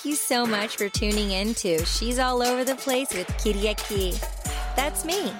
[0.00, 4.18] Thank you so much for tuning in to She's All Over the Place with Kiriaki.
[4.74, 5.30] That's me.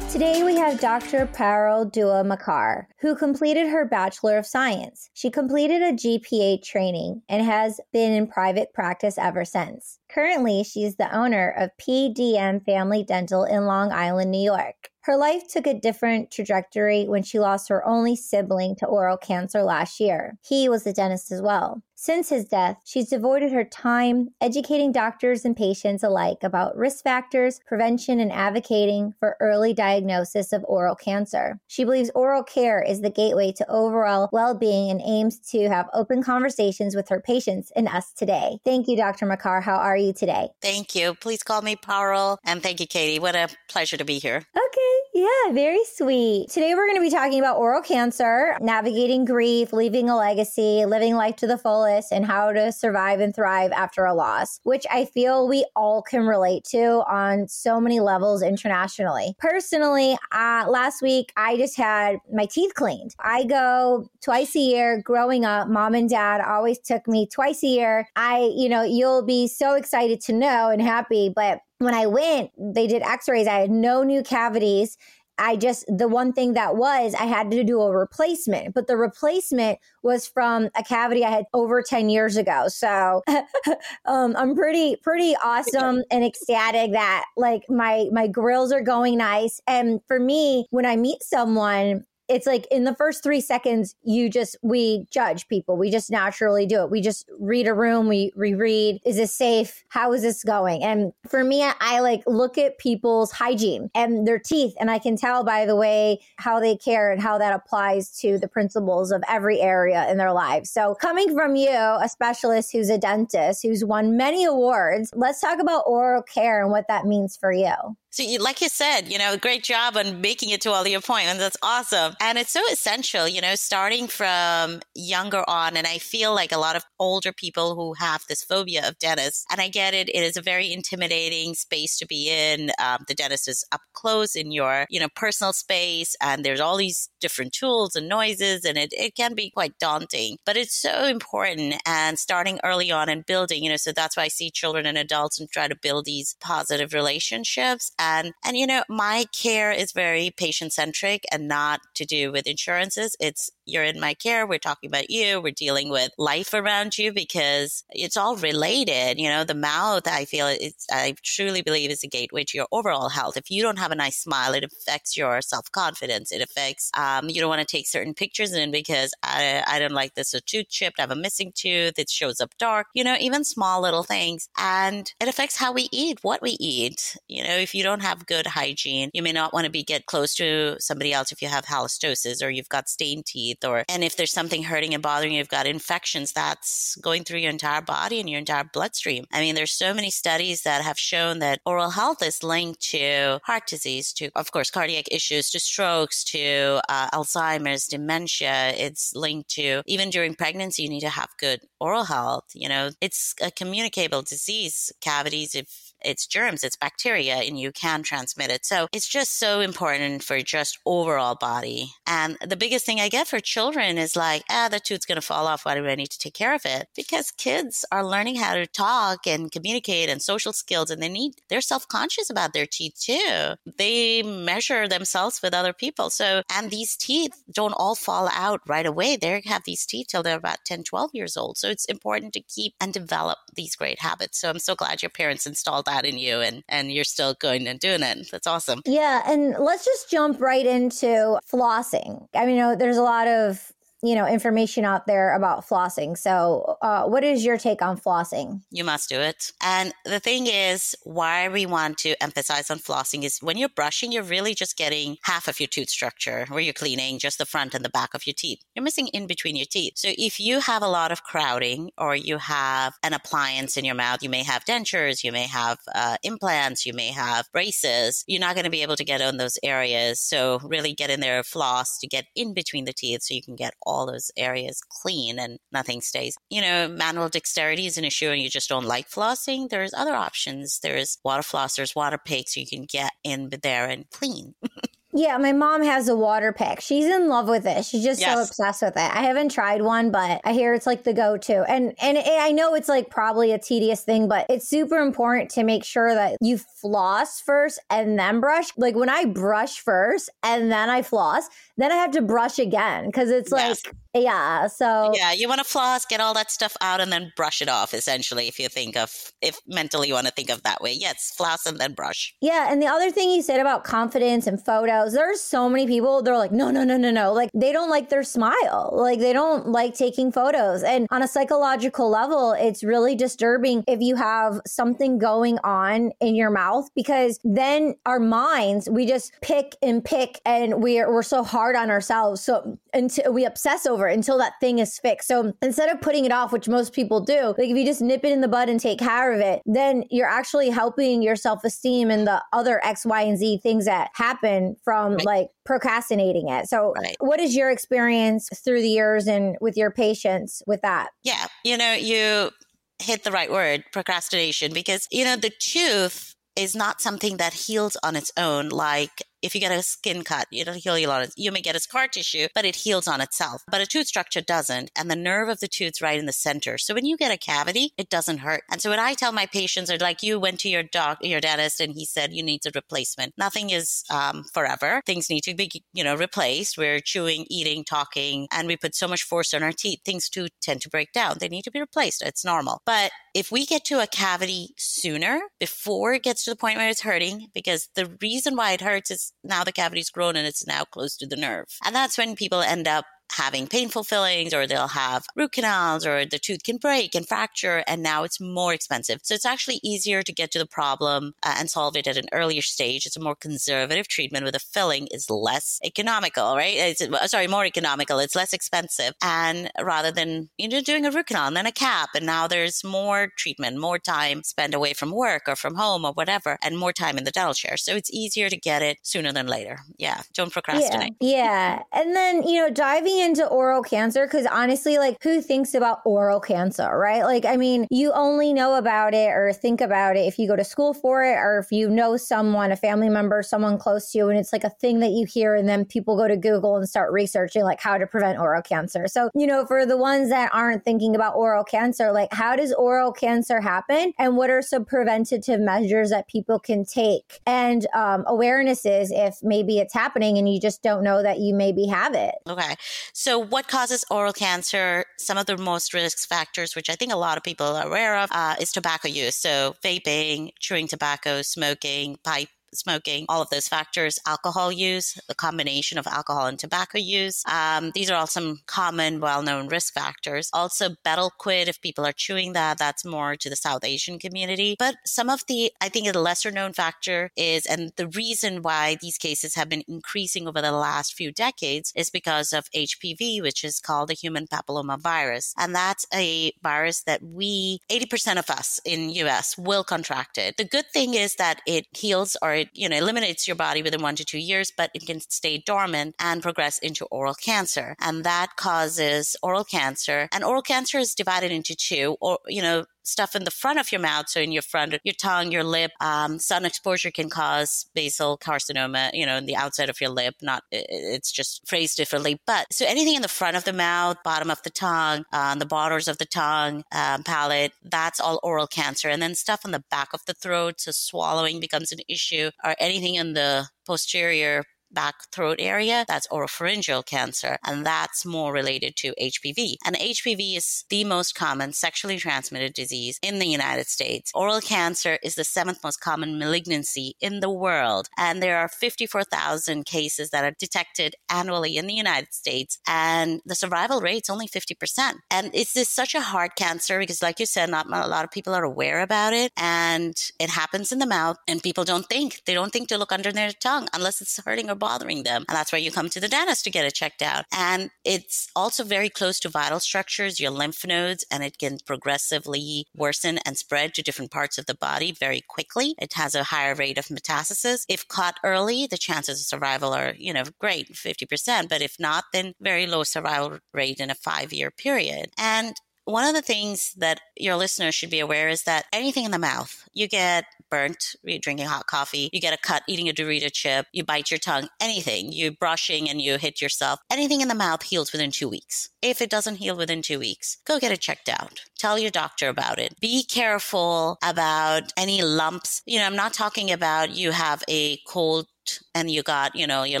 [0.10, 1.26] Today we have Dr.
[1.26, 5.10] Parul Dua Makkar, who completed her Bachelor of Science.
[5.12, 9.98] She completed a GPR training and has been in private practice ever since.
[10.08, 14.88] Currently, she's the owner of PDM Family Dental in Long Island, New York.
[15.02, 19.62] Her life took a different trajectory when she lost her only sibling to oral cancer
[19.62, 20.38] last year.
[20.42, 21.82] He was a dentist as well.
[21.98, 27.58] Since his death, she's devoted her time educating doctors and patients alike about risk factors,
[27.66, 31.58] prevention, and advocating for early diagnosis of oral cancer.
[31.68, 35.88] She believes oral care is the gateway to overall well being and aims to have
[35.94, 38.58] open conversations with her patients and us today.
[38.62, 39.24] Thank you, Dr.
[39.24, 39.62] Makkar.
[39.62, 40.50] How are you today?
[40.60, 41.14] Thank you.
[41.14, 42.36] Please call me Parul.
[42.44, 43.18] And thank you, Katie.
[43.18, 44.36] What a pleasure to be here.
[44.36, 45.05] Okay.
[45.16, 46.50] Yeah, very sweet.
[46.50, 51.14] Today we're going to be talking about oral cancer, navigating grief, leaving a legacy, living
[51.14, 55.06] life to the fullest, and how to survive and thrive after a loss, which I
[55.06, 59.34] feel we all can relate to on so many levels internationally.
[59.38, 63.16] Personally, uh, last week I just had my teeth cleaned.
[63.18, 65.68] I go twice a year growing up.
[65.68, 68.06] Mom and dad always took me twice a year.
[68.16, 72.50] I, you know, you'll be so excited to know and happy, but when I went,
[72.58, 73.46] they did x rays.
[73.46, 74.96] I had no new cavities.
[75.38, 78.96] I just, the one thing that was, I had to do a replacement, but the
[78.96, 82.68] replacement was from a cavity I had over 10 years ago.
[82.68, 83.22] So
[84.06, 89.60] um, I'm pretty, pretty awesome and ecstatic that like my, my grills are going nice.
[89.66, 94.28] And for me, when I meet someone, it's like in the first three seconds, you
[94.28, 95.76] just, we judge people.
[95.76, 96.90] We just naturally do it.
[96.90, 99.00] We just read a room, we reread.
[99.04, 99.84] Is this safe?
[99.88, 100.82] How is this going?
[100.82, 104.74] And for me, I like look at people's hygiene and their teeth.
[104.80, 108.38] And I can tell by the way how they care and how that applies to
[108.38, 110.70] the principles of every area in their lives.
[110.70, 115.60] So coming from you, a specialist who's a dentist, who's won many awards, let's talk
[115.60, 117.74] about oral care and what that means for you.
[118.16, 120.94] So, you, like you said, you know, great job on making it to all the
[120.94, 121.38] appointments.
[121.38, 122.14] That's awesome.
[122.18, 125.76] And it's so essential, you know, starting from younger on.
[125.76, 129.44] And I feel like a lot of older people who have this phobia of dentists,
[129.52, 132.70] and I get it, it is a very intimidating space to be in.
[132.82, 136.78] Um, the dentist is up close in your, you know, personal space, and there's all
[136.78, 140.38] these different tools and noises, and it, it can be quite daunting.
[140.46, 144.22] But it's so important and starting early on and building, you know, so that's why
[144.22, 148.66] I see children and adults and try to build these positive relationships and and you
[148.66, 153.16] know my care is very patient centric and not to do with insurances.
[153.20, 157.12] It's you're in my care we're talking about you we're dealing with life around you
[157.12, 162.04] because it's all related you know the mouth i feel it's i truly believe is
[162.04, 163.36] a gateway to your overall health.
[163.36, 167.40] If you don't have a nice smile it affects your self-confidence it affects um, you
[167.40, 170.68] don't want to take certain pictures in because I, I don't like this a tooth
[170.68, 174.02] chipped i have a missing tooth it shows up dark you know even small little
[174.02, 174.48] things.
[174.56, 177.16] And it affects how we eat what we eat.
[177.28, 180.06] You know if you don't have good hygiene you may not want to be get
[180.06, 183.84] close to somebody else if you have halitosis or you've got stained teeth teeth or
[183.88, 187.50] and if there's something hurting and bothering you, you've got infections that's going through your
[187.50, 189.24] entire body and your entire bloodstream.
[189.32, 193.40] I mean, there's so many studies that have shown that oral health is linked to
[193.44, 198.72] heart disease, to of course cardiac issues, to strokes, to uh, Alzheimer's, dementia.
[198.76, 202.44] It's linked to even during pregnancy, you need to have good oral health.
[202.54, 204.92] You know, it's a communicable disease.
[205.00, 208.64] Cavities, if it's germs, it's bacteria, and you can transmit it.
[208.64, 211.90] So it's just so important for just overall body.
[212.06, 215.22] And the biggest thing I get for children is like, ah, the tooth's going to
[215.22, 215.64] fall off.
[215.64, 216.88] Why do I need to take care of it?
[216.94, 221.34] Because kids are learning how to talk and communicate and social skills, and they need,
[221.48, 223.54] they're self conscious about their teeth too.
[223.78, 226.10] They measure themselves with other people.
[226.10, 229.16] So, and these teeth don't all fall out right away.
[229.16, 231.58] They have these teeth till they're about 10, 12 years old.
[231.58, 234.40] So it's important to keep and develop these great habits.
[234.40, 237.66] So I'm so glad your parents installed that in you and and you're still going
[237.66, 238.28] and doing it.
[238.30, 238.82] That's awesome.
[238.84, 242.26] Yeah, and let's just jump right into flossing.
[242.34, 243.72] I mean, you know, there's a lot of
[244.06, 246.16] you know information out there about flossing.
[246.16, 248.62] So uh, what is your take on flossing?
[248.70, 249.52] You must do it.
[249.62, 254.12] And the thing is why we want to emphasize on flossing is when you're brushing
[254.12, 257.74] you're really just getting half of your tooth structure where you're cleaning just the front
[257.74, 258.60] and the back of your teeth.
[258.74, 259.94] You're missing in between your teeth.
[259.96, 263.94] So if you have a lot of crowding or you have an appliance in your
[263.94, 268.40] mouth you may have dentures you may have uh, implants you may have braces you're
[268.40, 270.20] not going to be able to get on those areas.
[270.20, 273.56] So really get in there floss to get in between the teeth so you can
[273.56, 276.36] get all those areas clean and nothing stays.
[276.50, 279.68] You know, manual dexterity is an issue and you just don't like flossing.
[279.70, 280.80] There's other options.
[280.82, 284.54] There's water flossers, water picks you can get in there and clean.
[285.16, 286.80] Yeah, my mom has a water pick.
[286.80, 287.86] She's in love with it.
[287.86, 289.16] She's just so obsessed with it.
[289.16, 291.64] I haven't tried one, but I hear it's like the go-to.
[291.68, 295.64] And and I know it's like probably a tedious thing, but it's super important to
[295.64, 298.68] make sure that you floss first and then brush.
[298.76, 301.48] Like when I brush first and then I floss,
[301.78, 303.78] then I have to brush again because it's like
[304.14, 304.66] yeah.
[304.66, 307.68] So Yeah, you want to floss, get all that stuff out, and then brush it
[307.68, 307.94] off.
[307.94, 311.32] Essentially, if you think of if mentally you want to think of that way, yes,
[311.36, 312.34] floss and then brush.
[312.40, 316.22] Yeah, and the other thing you said about confidence and photos, there's so many people
[316.22, 317.32] they're like, no, no, no, no, no.
[317.32, 318.90] Like they don't like their smile.
[318.92, 320.82] Like they don't like taking photos.
[320.82, 326.34] And on a psychological level, it's really disturbing if you have something going on in
[326.34, 331.42] your mouth because then our minds, we just pick and pick and we're we're so
[331.42, 332.40] hard on ourselves.
[332.40, 335.28] So until we obsess over it until that thing is fixed.
[335.28, 338.24] So instead of putting it off, which most people do, like if you just nip
[338.24, 341.64] it in the bud and take care of it, then you're actually helping your self
[341.64, 345.24] esteem and the other X, Y, and Z things that happen from Right.
[345.24, 346.68] like procrastinating it.
[346.68, 347.16] So, Right.
[347.20, 351.10] what is your experience through the years and with your patients with that?
[351.22, 352.50] Yeah, you know, you
[352.98, 357.96] hit the right word, procrastination, because you know the tooth is not something that heals
[358.02, 361.32] on its own like if you get a skin cut, you don't heal on it.
[361.36, 363.62] You may get a scar tissue, but it heals on itself.
[363.70, 364.90] But a tooth structure doesn't.
[364.96, 366.78] And the nerve of the tooth's right in the center.
[366.78, 368.62] So when you get a cavity, it doesn't hurt.
[368.70, 371.40] And so what I tell my patients are like, you went to your doc, your
[371.40, 373.34] dentist, and he said you need a replacement.
[373.36, 375.02] Nothing is um, forever.
[375.06, 376.78] Things need to be, you know, replaced.
[376.78, 380.00] We're chewing, eating, talking, and we put so much force on our teeth.
[380.04, 381.36] Things do tend to break down.
[381.38, 382.22] They need to be replaced.
[382.22, 382.80] It's normal.
[382.86, 386.88] But if we get to a cavity sooner, before it gets to the point where
[386.88, 390.66] it's hurting, because the reason why it hurts is now the cavity's grown and it's
[390.66, 391.66] now close to the nerve.
[391.84, 396.24] And that's when people end up having painful fillings or they'll have root canals or
[396.24, 399.20] the tooth can break and fracture and now it's more expensive.
[399.22, 402.28] So it's actually easier to get to the problem uh, and solve it at an
[402.32, 403.06] earlier stage.
[403.06, 406.76] It's a more conservative treatment with a filling is less economical, right?
[406.76, 408.18] It's uh, sorry, more economical.
[408.18, 411.72] It's less expensive and rather than you know doing a root canal and then a
[411.72, 416.04] cap and now there's more treatment, more time spent away from work or from home
[416.04, 417.76] or whatever and more time in the dental chair.
[417.76, 419.80] So it's easier to get it sooner than later.
[419.98, 421.14] Yeah, don't procrastinate.
[421.20, 421.36] Yeah.
[421.36, 421.82] yeah.
[421.92, 426.40] And then, you know, diving into oral cancer, because honestly, like, who thinks about oral
[426.40, 427.22] cancer, right?
[427.22, 430.56] Like, I mean, you only know about it or think about it if you go
[430.56, 434.18] to school for it or if you know someone, a family member, someone close to
[434.18, 436.76] you, and it's like a thing that you hear, and then people go to Google
[436.76, 439.06] and start researching, like, how to prevent oral cancer.
[439.08, 442.72] So, you know, for the ones that aren't thinking about oral cancer, like, how does
[442.72, 444.12] oral cancer happen?
[444.18, 447.40] And what are some preventative measures that people can take?
[447.46, 451.54] And um, awareness is if maybe it's happening and you just don't know that you
[451.54, 452.34] maybe have it.
[452.48, 452.74] Okay.
[453.12, 455.04] So, what causes oral cancer?
[455.18, 458.16] Some of the most risk factors, which I think a lot of people are aware
[458.18, 459.36] of, uh, is tobacco use.
[459.36, 465.98] So, vaping, chewing tobacco, smoking, pipe smoking, all of those factors, alcohol use, the combination
[465.98, 467.42] of alcohol and tobacco use.
[467.46, 470.50] Um, these are all some common, well known risk factors.
[470.52, 474.76] Also, betel quid, if people are chewing that, that's more to the South Asian community.
[474.78, 478.96] But some of the, I think, a lesser known factor is, and the reason why
[479.00, 483.64] these cases have been increasing over the last few decades is because of HPV, which
[483.64, 485.54] is called the human papilloma virus.
[485.56, 490.56] And that's a virus that we, 80% of us in US will contract it.
[490.56, 494.02] The good thing is that it heals or it, you know, eliminates your body within
[494.02, 497.96] one to two years, but it can stay dormant and progress into oral cancer.
[498.00, 500.28] And that causes oral cancer.
[500.32, 503.92] And oral cancer is divided into two, or, you know, stuff in the front of
[503.92, 505.92] your mouth, so in your front, your tongue, your lip.
[506.00, 510.34] Um, sun exposure can cause basal carcinoma, you know, in the outside of your lip.
[510.42, 512.40] Not, it's just phrased differently.
[512.46, 515.66] But so anything in the front of the mouth, bottom of the tongue, uh, the
[515.66, 519.08] borders of the tongue, um, palate, that's all oral cancer.
[519.08, 522.74] And then stuff on the back of the throat, so swallowing becomes an issue, or
[522.78, 524.64] anything in the posterior
[524.96, 529.76] back throat area, that's oropharyngeal cancer, and that's more related to HPV.
[529.84, 534.32] And HPV is the most common sexually transmitted disease in the United States.
[534.34, 539.84] Oral cancer is the seventh most common malignancy in the world, and there are 54,000
[539.84, 545.12] cases that are detected annually in the United States, and the survival rate's only 50%.
[545.30, 548.30] And it's this such a hard cancer because, like you said, not a lot of
[548.30, 552.40] people are aware about it, and it happens in the mouth, and people don't think
[552.46, 555.44] they don't think to look under their tongue unless it's hurting or them.
[555.48, 557.44] And that's why you come to the dentist to get it checked out.
[557.52, 562.86] And it's also very close to vital structures, your lymph nodes, and it can progressively
[562.94, 565.94] worsen and spread to different parts of the body very quickly.
[565.98, 567.84] It has a higher rate of metastasis.
[567.88, 571.68] If caught early, the chances of survival are, you know, great, 50%.
[571.68, 575.30] But if not, then very low survival rate in a five year period.
[575.38, 575.74] And
[576.06, 579.38] one of the things that your listeners should be aware is that anything in the
[579.38, 583.52] mouth, you get burnt, you're drinking hot coffee, you get a cut eating a Dorito
[583.52, 587.54] chip, you bite your tongue, anything, you're brushing and you hit yourself, anything in the
[587.54, 588.90] mouth heals within two weeks.
[589.02, 591.62] If it doesn't heal within two weeks, go get it checked out.
[591.78, 592.98] Tell your doctor about it.
[593.00, 595.82] Be careful about any lumps.
[595.86, 598.46] You know, I'm not talking about you have a cold
[598.94, 600.00] and you got, you know, your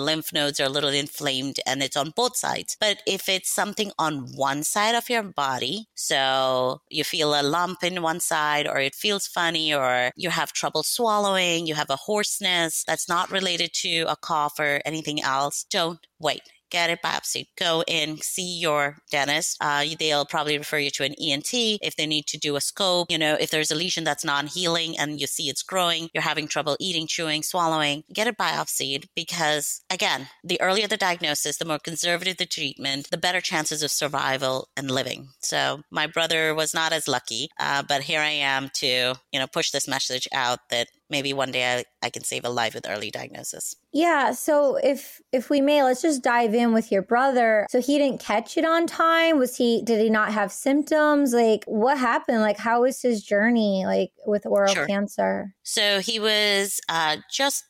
[0.00, 2.76] lymph nodes are a little inflamed and it's on both sides.
[2.80, 7.82] But if it's something on one side of your body, so you feel a lump
[7.82, 11.96] in one side or it feels funny or you have trouble swallowing, you have a
[11.96, 17.46] hoarseness that's not related to a cough or anything else, don't wait get a biopsy.
[17.58, 19.56] Go and see your dentist.
[19.60, 23.10] Uh, they'll probably refer you to an ENT if they need to do a scope.
[23.10, 26.22] You know, if there's a lesion that's non healing and you see it's growing, you're
[26.22, 31.64] having trouble eating, chewing, swallowing, get it biopsied because, again, the earlier the diagnosis, the
[31.64, 35.28] more conservative the treatment, the better chances of survival and living.
[35.40, 39.46] So my brother was not as lucky, uh, but here I am to, you know,
[39.46, 42.88] push this message out that maybe one day I, I can save a life with
[42.88, 43.76] early diagnosis.
[43.92, 47.66] Yeah, so if if we may, let's just dive in with your brother.
[47.70, 49.38] So he didn't catch it on time.
[49.38, 49.82] Was he?
[49.82, 51.32] Did he not have symptoms?
[51.32, 52.40] Like what happened?
[52.40, 53.84] Like how was his journey?
[53.86, 54.86] Like with oral sure.
[54.86, 55.54] cancer?
[55.62, 57.64] So he was uh, just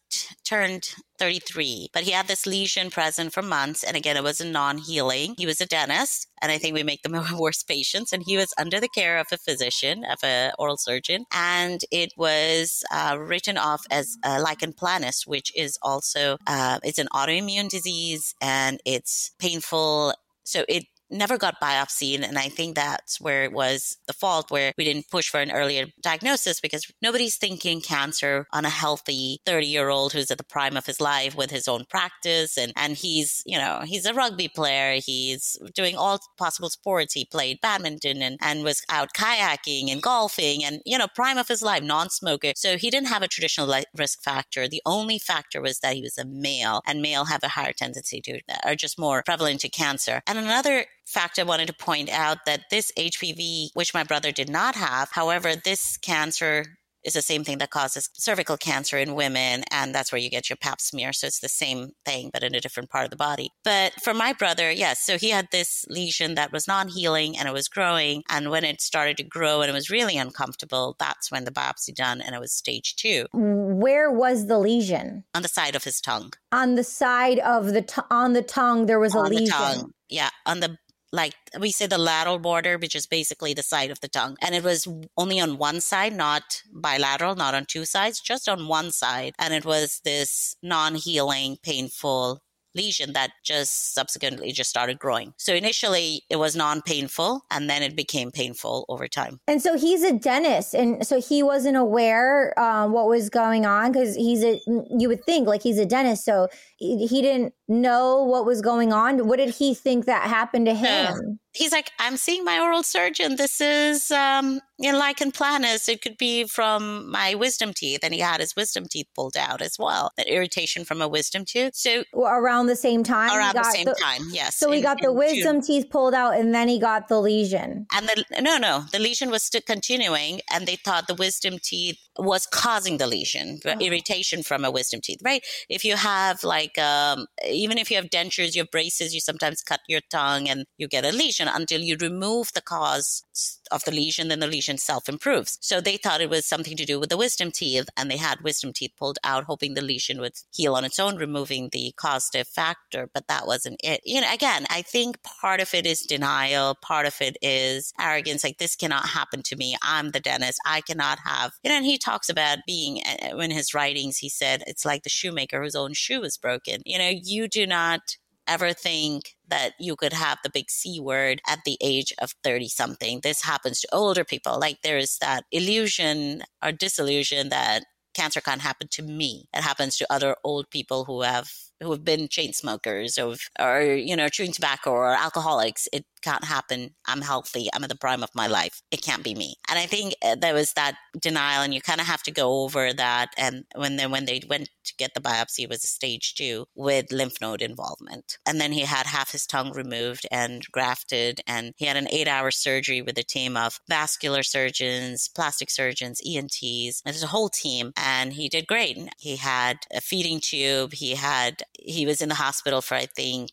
[0.45, 3.83] turned 33, but he had this lesion present for months.
[3.83, 5.35] And again, it was a non healing.
[5.37, 8.13] He was a dentist, and I think we make them worse patients.
[8.13, 11.25] And he was under the care of a physician, of an oral surgeon.
[11.33, 16.99] And it was uh, written off as uh, lichen planus, which is also, uh, it's
[16.99, 20.15] an autoimmune disease and it's painful.
[20.45, 22.27] So it never got biopsied.
[22.27, 25.51] And I think that's where it was the fault, where we didn't push for an
[25.51, 30.45] earlier diagnosis because nobody's thinking cancer on a healthy 30 year old who's at the
[30.45, 32.57] prime of his life with his own practice.
[32.57, 35.01] And, and he's, you know, he's a rugby player.
[35.05, 37.15] He's doing all possible sports.
[37.15, 41.49] He played badminton and, and was out kayaking and golfing and, you know, prime of
[41.49, 42.53] his life, non smoker.
[42.57, 44.69] So he didn't have a traditional risk factor.
[44.69, 48.21] The only factor was that he was a male and male have a higher tendency
[48.23, 50.23] to, are just more prevalent to cancer.
[50.27, 54.51] And another fact I wanted to point out that this HPV, which my brother did
[54.51, 59.63] not have, however, this cancer is the same thing that causes cervical cancer in women,
[59.71, 61.13] and that's where you get your pap smear.
[61.13, 63.51] So it's the same thing, but in a different part of the body.
[63.63, 67.49] But for my brother, yes, so he had this lesion that was non healing and
[67.49, 68.25] it was growing.
[68.29, 71.95] And when it started to grow and it was really uncomfortable, that's when the biopsy
[71.95, 73.27] done and it was stage two.
[73.33, 75.25] Where was the lesion?
[75.35, 76.33] On the side of his tongue.
[76.51, 79.93] On the side of the t- on the tongue, there was a on lesion.
[80.09, 80.77] Yeah, on the
[81.13, 84.37] like we say the lateral border, which is basically the side of the tongue.
[84.43, 88.69] And it was only on one side, not bilateral, not on two sides, just on
[88.69, 89.35] one side.
[89.39, 92.43] And it was this non healing, painful
[92.77, 95.33] lesion that just subsequently just started growing.
[95.39, 99.41] So initially it was non-painful and then it became painful over time.
[99.49, 103.93] And so he's a dentist and so he wasn't aware um, what was going on
[103.93, 108.45] because he's a you would think like he's a dentist so he didn't know what
[108.45, 109.27] was going on.
[109.27, 111.39] What did he think that happened to him?
[111.57, 113.37] he's like, I'm seeing my oral surgeon.
[113.37, 115.89] This is um, you know, lichen planus.
[115.89, 118.01] It could be from my wisdom teeth.
[118.03, 120.13] And he had his wisdom teeth pulled out as well.
[120.17, 121.75] That irritation from a wisdom tooth.
[121.75, 123.31] So around the same time?
[123.31, 124.57] Around the same the, time, yes.
[124.57, 125.63] So in, he got the wisdom June.
[125.63, 127.87] teeth pulled out and then he got the lesion.
[127.95, 130.41] And the no, no, the lesion was still continuing.
[130.53, 133.75] And they thought the wisdom teeth was causing the lesion, oh.
[133.81, 135.45] irritation from a wisdom teeth, right?
[135.69, 139.63] If you have like, um, even if you have dentures, you have braces, you sometimes
[139.63, 143.25] cut your tongue and you get a lesion until you remove the cause
[143.71, 145.59] of the lesion, then the lesion self improves.
[145.61, 148.41] So they thought it was something to do with the wisdom teeth and they had
[148.43, 152.49] wisdom teeth pulled out, hoping the lesion would heal on its own, removing the causative
[152.49, 153.09] factor.
[153.13, 154.01] But that wasn't it.
[154.05, 156.77] You know, again, I think part of it is denial.
[156.81, 158.45] Part of it is arrogance.
[158.45, 159.77] Like this cannot happen to me.
[159.83, 160.59] I'm the dentist.
[160.67, 164.63] I cannot have, you know, and he talks about being in his writings, he said,
[164.67, 166.83] it's like the shoemaker whose own shoe is broken.
[166.87, 168.01] You know, you do not
[168.47, 172.69] ever think that you could have the big C word at the age of 30
[172.69, 173.21] something.
[173.23, 174.61] This happens to older people.
[174.61, 177.85] Like there is that illusion or disillusion that
[178.15, 179.49] cancer can't happen to me.
[179.53, 183.83] It happens to other old people who have who have been chain smokers or, or
[183.83, 185.89] you know chewing tobacco or alcoholics.
[185.93, 186.91] It can't happen.
[187.07, 187.69] I'm healthy.
[187.73, 188.83] I'm at the prime of my life.
[188.91, 189.55] It can't be me.
[189.71, 192.63] And I think uh, there was that denial, and you kind of have to go
[192.65, 193.29] over that.
[193.39, 196.67] And when they when they went to get the biopsy, it was a stage two
[196.75, 198.39] with lymph node involvement.
[198.47, 202.29] And then he had half his tongue removed and grafted, and he had an eight
[202.29, 207.03] hour surgery with a team of vascular surgeons, plastic surgeons, ENTs.
[207.05, 208.99] and There's a whole team, and he did great.
[209.19, 210.95] He had a feeding tube.
[210.95, 213.51] He had he was in the hospital for, I think,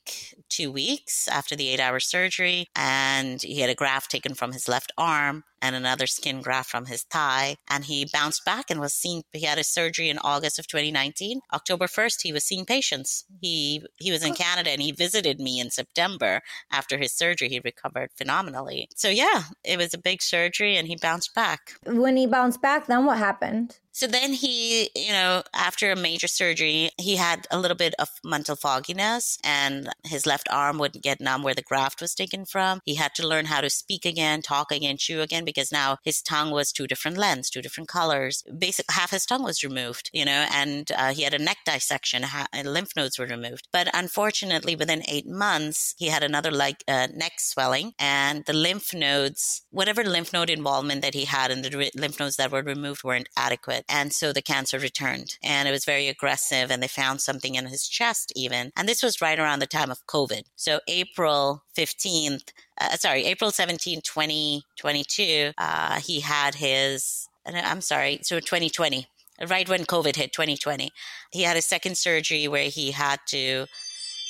[0.49, 2.67] two weeks after the eight hour surgery.
[2.75, 6.85] And he had a graft taken from his left arm and another skin graft from
[6.85, 7.55] his thigh.
[7.69, 9.21] And he bounced back and was seen.
[9.31, 11.39] He had his surgery in August of 2019.
[11.53, 13.25] October 1st, he was seeing patients.
[13.41, 16.41] He he was in Canada and he visited me in September
[16.71, 17.49] after his surgery.
[17.49, 18.89] He recovered phenomenally.
[18.95, 21.73] So yeah, it was a big surgery and he bounced back.
[21.85, 23.79] When he bounced back, then what happened?
[23.95, 28.09] So then he, you know, after a major surgery, he had a little bit of
[28.23, 32.81] mental fogginess and his left arm would get numb where the graft was taken from.
[32.85, 36.23] He had to learn how to speak again, talk again, chew again, because now his
[36.23, 38.43] tongue was two different lengths, two different colors.
[38.57, 42.25] Basically, half his tongue was removed, you know, and uh, he had a neck dissection,
[42.51, 43.67] and lymph nodes were removed.
[43.71, 48.93] But unfortunately, within eight months, he had another like uh, neck swelling and the lymph
[48.93, 53.03] nodes, whatever lymph node involvement that he had and the lymph nodes that were removed
[53.03, 53.82] weren't adequate.
[53.89, 57.67] And so the cancer returned and it was very aggressive and they found something in
[57.67, 58.71] his chest even.
[58.75, 60.43] And this was right around the time of COVID.
[60.55, 62.49] So April 15th,
[62.79, 69.07] uh, sorry, April 17, 2022, uh, he had his, I'm sorry, so 2020,
[69.49, 70.91] right when COVID hit 2020,
[71.31, 73.65] he had a second surgery where he had to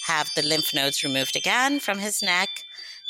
[0.07, 2.49] have the lymph nodes removed again from his neck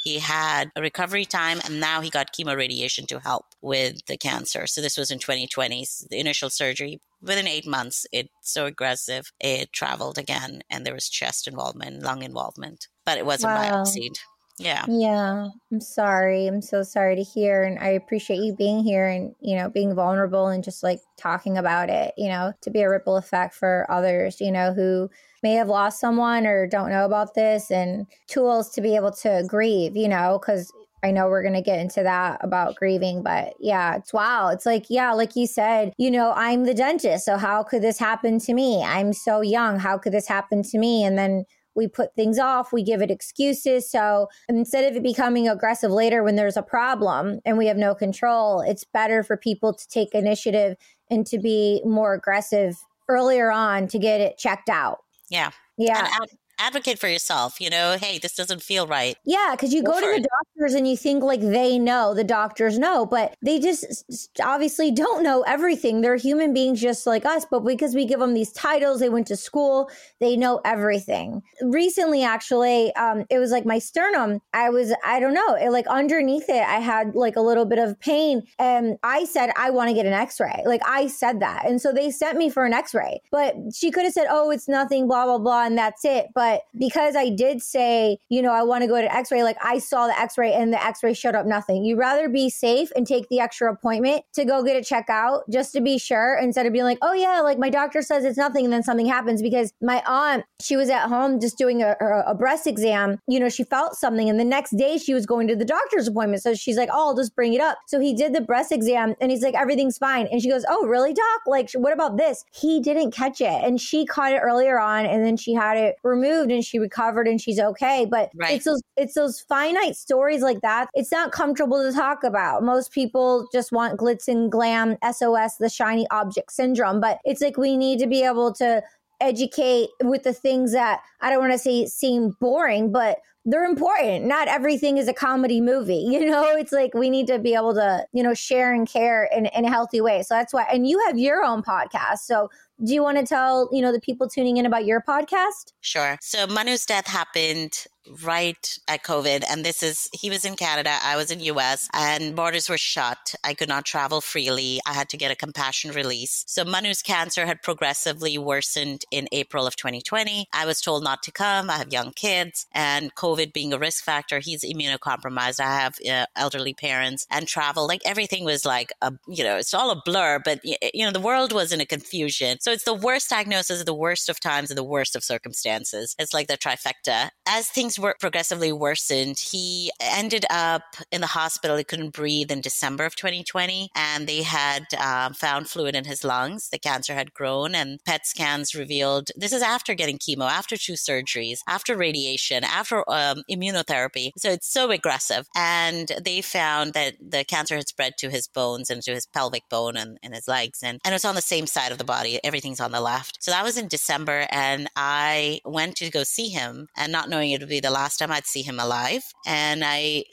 [0.03, 4.67] he had a recovery time and now he got chemoradiation to help with the cancer.
[4.67, 6.99] So this was in 2020, the initial surgery.
[7.21, 12.21] Within eight months, it's so aggressive, it traveled again and there was chest involvement, lung
[12.21, 13.83] involvement, but it wasn't wow.
[13.83, 14.17] biopsied.
[14.59, 14.85] Yeah.
[14.89, 15.47] Yeah.
[15.71, 16.47] I'm sorry.
[16.47, 17.63] I'm so sorry to hear.
[17.63, 21.57] And I appreciate you being here and, you know, being vulnerable and just like talking
[21.57, 25.09] about it, you know, to be a ripple effect for others, you know, who
[25.43, 29.43] may have lost someone or don't know about this and tools to be able to
[29.47, 30.71] grieve, you know, because
[31.03, 34.47] I know we're going to get into that about grieving, but yeah, it's wow.
[34.47, 37.25] It's like, yeah, like you said, you know, I'm the dentist.
[37.25, 38.81] So how could this happen to me?
[38.81, 39.79] I'm so young.
[39.79, 41.03] How could this happen to me?
[41.03, 41.43] And then
[41.75, 43.89] we put things off, we give it excuses.
[43.89, 47.95] So instead of it becoming aggressive later when there's a problem and we have no
[47.95, 50.77] control, it's better for people to take initiative
[51.09, 52.75] and to be more aggressive
[53.09, 55.02] earlier on to get it checked out.
[55.33, 55.49] Yeah.
[55.77, 56.07] Yeah.
[56.21, 56.29] And,
[56.59, 57.59] advocate for yourself.
[57.59, 59.15] You know, hey, this doesn't feel right.
[59.25, 62.23] Yeah, because you go, go to the doctors and you think like they know, the
[62.23, 64.03] doctors know, but they just
[64.41, 66.01] obviously don't know everything.
[66.01, 69.27] They're human beings just like us, but because we give them these titles, they went
[69.27, 69.89] to school,
[70.19, 71.41] they know everything.
[71.61, 74.41] Recently, actually, um, it was like my sternum.
[74.53, 77.79] I was, I don't know, it, like underneath it, I had like a little bit
[77.79, 80.63] of pain, and I said I want to get an X-ray.
[80.65, 83.21] Like I said that, and so they sent me for an X-ray.
[83.31, 86.27] But she could have said, "Oh, it's nothing," blah blah blah, and that's it.
[86.35, 89.43] But but because I did say, you know, I want to go to x ray,
[89.43, 91.85] like I saw the x ray and the x ray showed up nothing.
[91.85, 95.49] You'd rather be safe and take the extra appointment to go get a checked out
[95.49, 98.37] just to be sure instead of being like, oh, yeah, like my doctor says it's
[98.37, 98.65] nothing.
[98.65, 101.95] And then something happens because my aunt, she was at home just doing a,
[102.27, 103.19] a breast exam.
[103.25, 104.29] You know, she felt something.
[104.29, 106.43] And the next day she was going to the doctor's appointment.
[106.43, 107.77] So she's like, oh, I'll just bring it up.
[107.87, 110.27] So he did the breast exam and he's like, everything's fine.
[110.29, 111.41] And she goes, oh, really, doc?
[111.47, 112.43] Like, what about this?
[112.51, 113.63] He didn't catch it.
[113.63, 116.79] And she caught it earlier on and then she had it removed removed and she
[116.79, 118.05] recovered and she's okay.
[118.09, 118.55] But right.
[118.55, 120.89] it's those it's those finite stories like that.
[120.93, 122.63] It's not comfortable to talk about.
[122.63, 126.99] Most people just want glitz and glam, SOS, the shiny object syndrome.
[126.99, 128.83] But it's like we need to be able to
[129.21, 134.25] educate with the things that I don't want to say seem boring, but they're important.
[134.25, 136.07] Not everything is a comedy movie.
[136.13, 139.25] You know, it's like we need to be able to, you know, share and care
[139.35, 140.21] in, in a healthy way.
[140.21, 142.19] So that's why, and you have your own podcast.
[142.19, 142.49] So
[142.83, 145.73] do you want to tell, you know, the people tuning in about your podcast?
[145.81, 146.17] Sure.
[146.21, 147.85] So Manu's death happened
[148.23, 149.43] right at COVID.
[149.49, 153.35] And this is, he was in Canada, I was in US, and borders were shut.
[153.43, 154.79] I could not travel freely.
[154.85, 156.43] I had to get a compassion release.
[156.47, 160.47] So Manu's cancer had progressively worsened in April of 2020.
[160.53, 161.69] I was told not to come.
[161.69, 165.59] I have young kids, and COVID being a risk factor, he's immunocompromised.
[165.59, 169.73] I have uh, elderly parents, and travel, like everything was like a, you know, it's
[169.73, 172.57] all a blur, but, you know, the world was in a confusion.
[172.61, 176.15] So it's the worst diagnosis, the worst of times, and the worst of circumstances.
[176.19, 177.29] It's like the trifecta.
[177.47, 179.39] As things things were progressively worsened.
[179.39, 181.77] He ended up in the hospital.
[181.77, 186.23] He couldn't breathe in December of 2020, and they had um, found fluid in his
[186.23, 186.69] lungs.
[186.69, 190.93] The cancer had grown, and PET scans revealed this is after getting chemo, after two
[190.93, 194.31] surgeries, after radiation, after um, immunotherapy.
[194.37, 195.47] So it's so aggressive.
[195.55, 199.69] And they found that the cancer had spread to his bones and to his pelvic
[199.69, 200.79] bone and, and his legs.
[200.81, 202.39] And, and it was on the same side of the body.
[202.43, 203.43] Everything's on the left.
[203.43, 204.47] So that was in December.
[204.49, 208.17] And I went to go see him and not knowing it would be the last
[208.17, 209.21] time I'd see him alive.
[209.45, 210.23] And I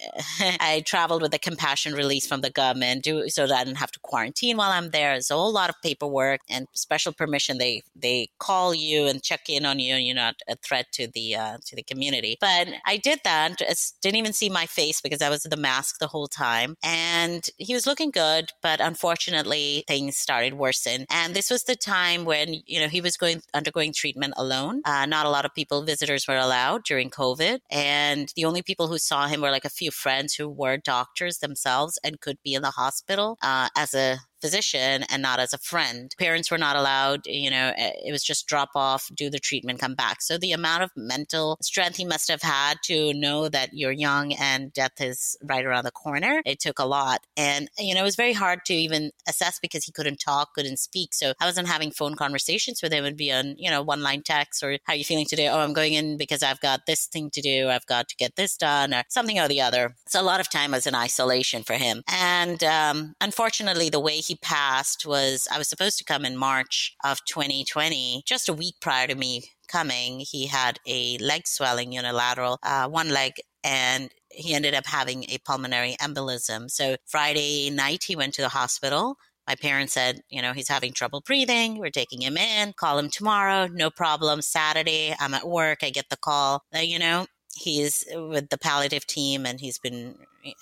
[0.61, 3.91] I traveled with a compassion release from the government do, so that I didn't have
[3.93, 5.13] to quarantine while I'm there.
[5.15, 7.59] It's a whole lot of paperwork and special permission.
[7.59, 11.09] They they call you and check in on you, and you're not a threat to
[11.09, 12.39] the uh, to the community.
[12.41, 13.61] But I did that.
[14.03, 17.47] Didn't even see my face because I was in the mask the whole time, and
[17.59, 18.53] he was looking good.
[18.63, 21.07] But unfortunately, things started worsen.
[21.11, 24.83] And this was the time when you know he was going undergoing treatment alone.
[24.85, 27.40] Uh, not a lot of people visitors were allowed during COVID,
[27.71, 31.39] and the only people who saw him were like a few friends who were doctors
[31.39, 35.59] themselves and could be in the hospital uh, as a physician and not as a
[35.59, 36.15] friend.
[36.19, 39.81] Parents were not allowed, you know, eh, it was just drop off, do the treatment,
[39.81, 40.23] come back.
[40.23, 44.33] So the amount of mental strength he must have had to know that you're young
[44.33, 47.21] and death is right around the corner, it took a lot.
[47.37, 50.79] And, you know, it was very hard to even assess because he couldn't talk, couldn't
[50.79, 51.15] speak.
[51.15, 53.05] So I wasn't having phone conversations with him.
[53.05, 55.49] It would be on, you know, one line text or how are you feeling today?
[55.49, 57.69] Oh, I'm going in because I've got this thing to do.
[57.69, 59.97] I've got to get this done or something or the other.
[60.07, 62.03] So a lot of time was in isolation for him.
[62.09, 66.37] And um, unfortunately, the way he he passed was I was supposed to come in
[66.37, 70.21] March of 2020, just a week prior to me coming.
[70.21, 73.33] He had a leg swelling unilateral, uh, one leg,
[73.65, 76.71] and he ended up having a pulmonary embolism.
[76.71, 79.17] So Friday night, he went to the hospital.
[79.49, 81.79] My parents said, you know, he's having trouble breathing.
[81.79, 82.73] We're taking him in.
[82.75, 83.67] Call him tomorrow.
[83.67, 84.43] No problem.
[84.43, 85.79] Saturday, I'm at work.
[85.83, 86.63] I get the call.
[86.73, 90.15] you know, he's with the palliative team and he's been,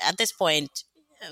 [0.03, 0.85] at this point,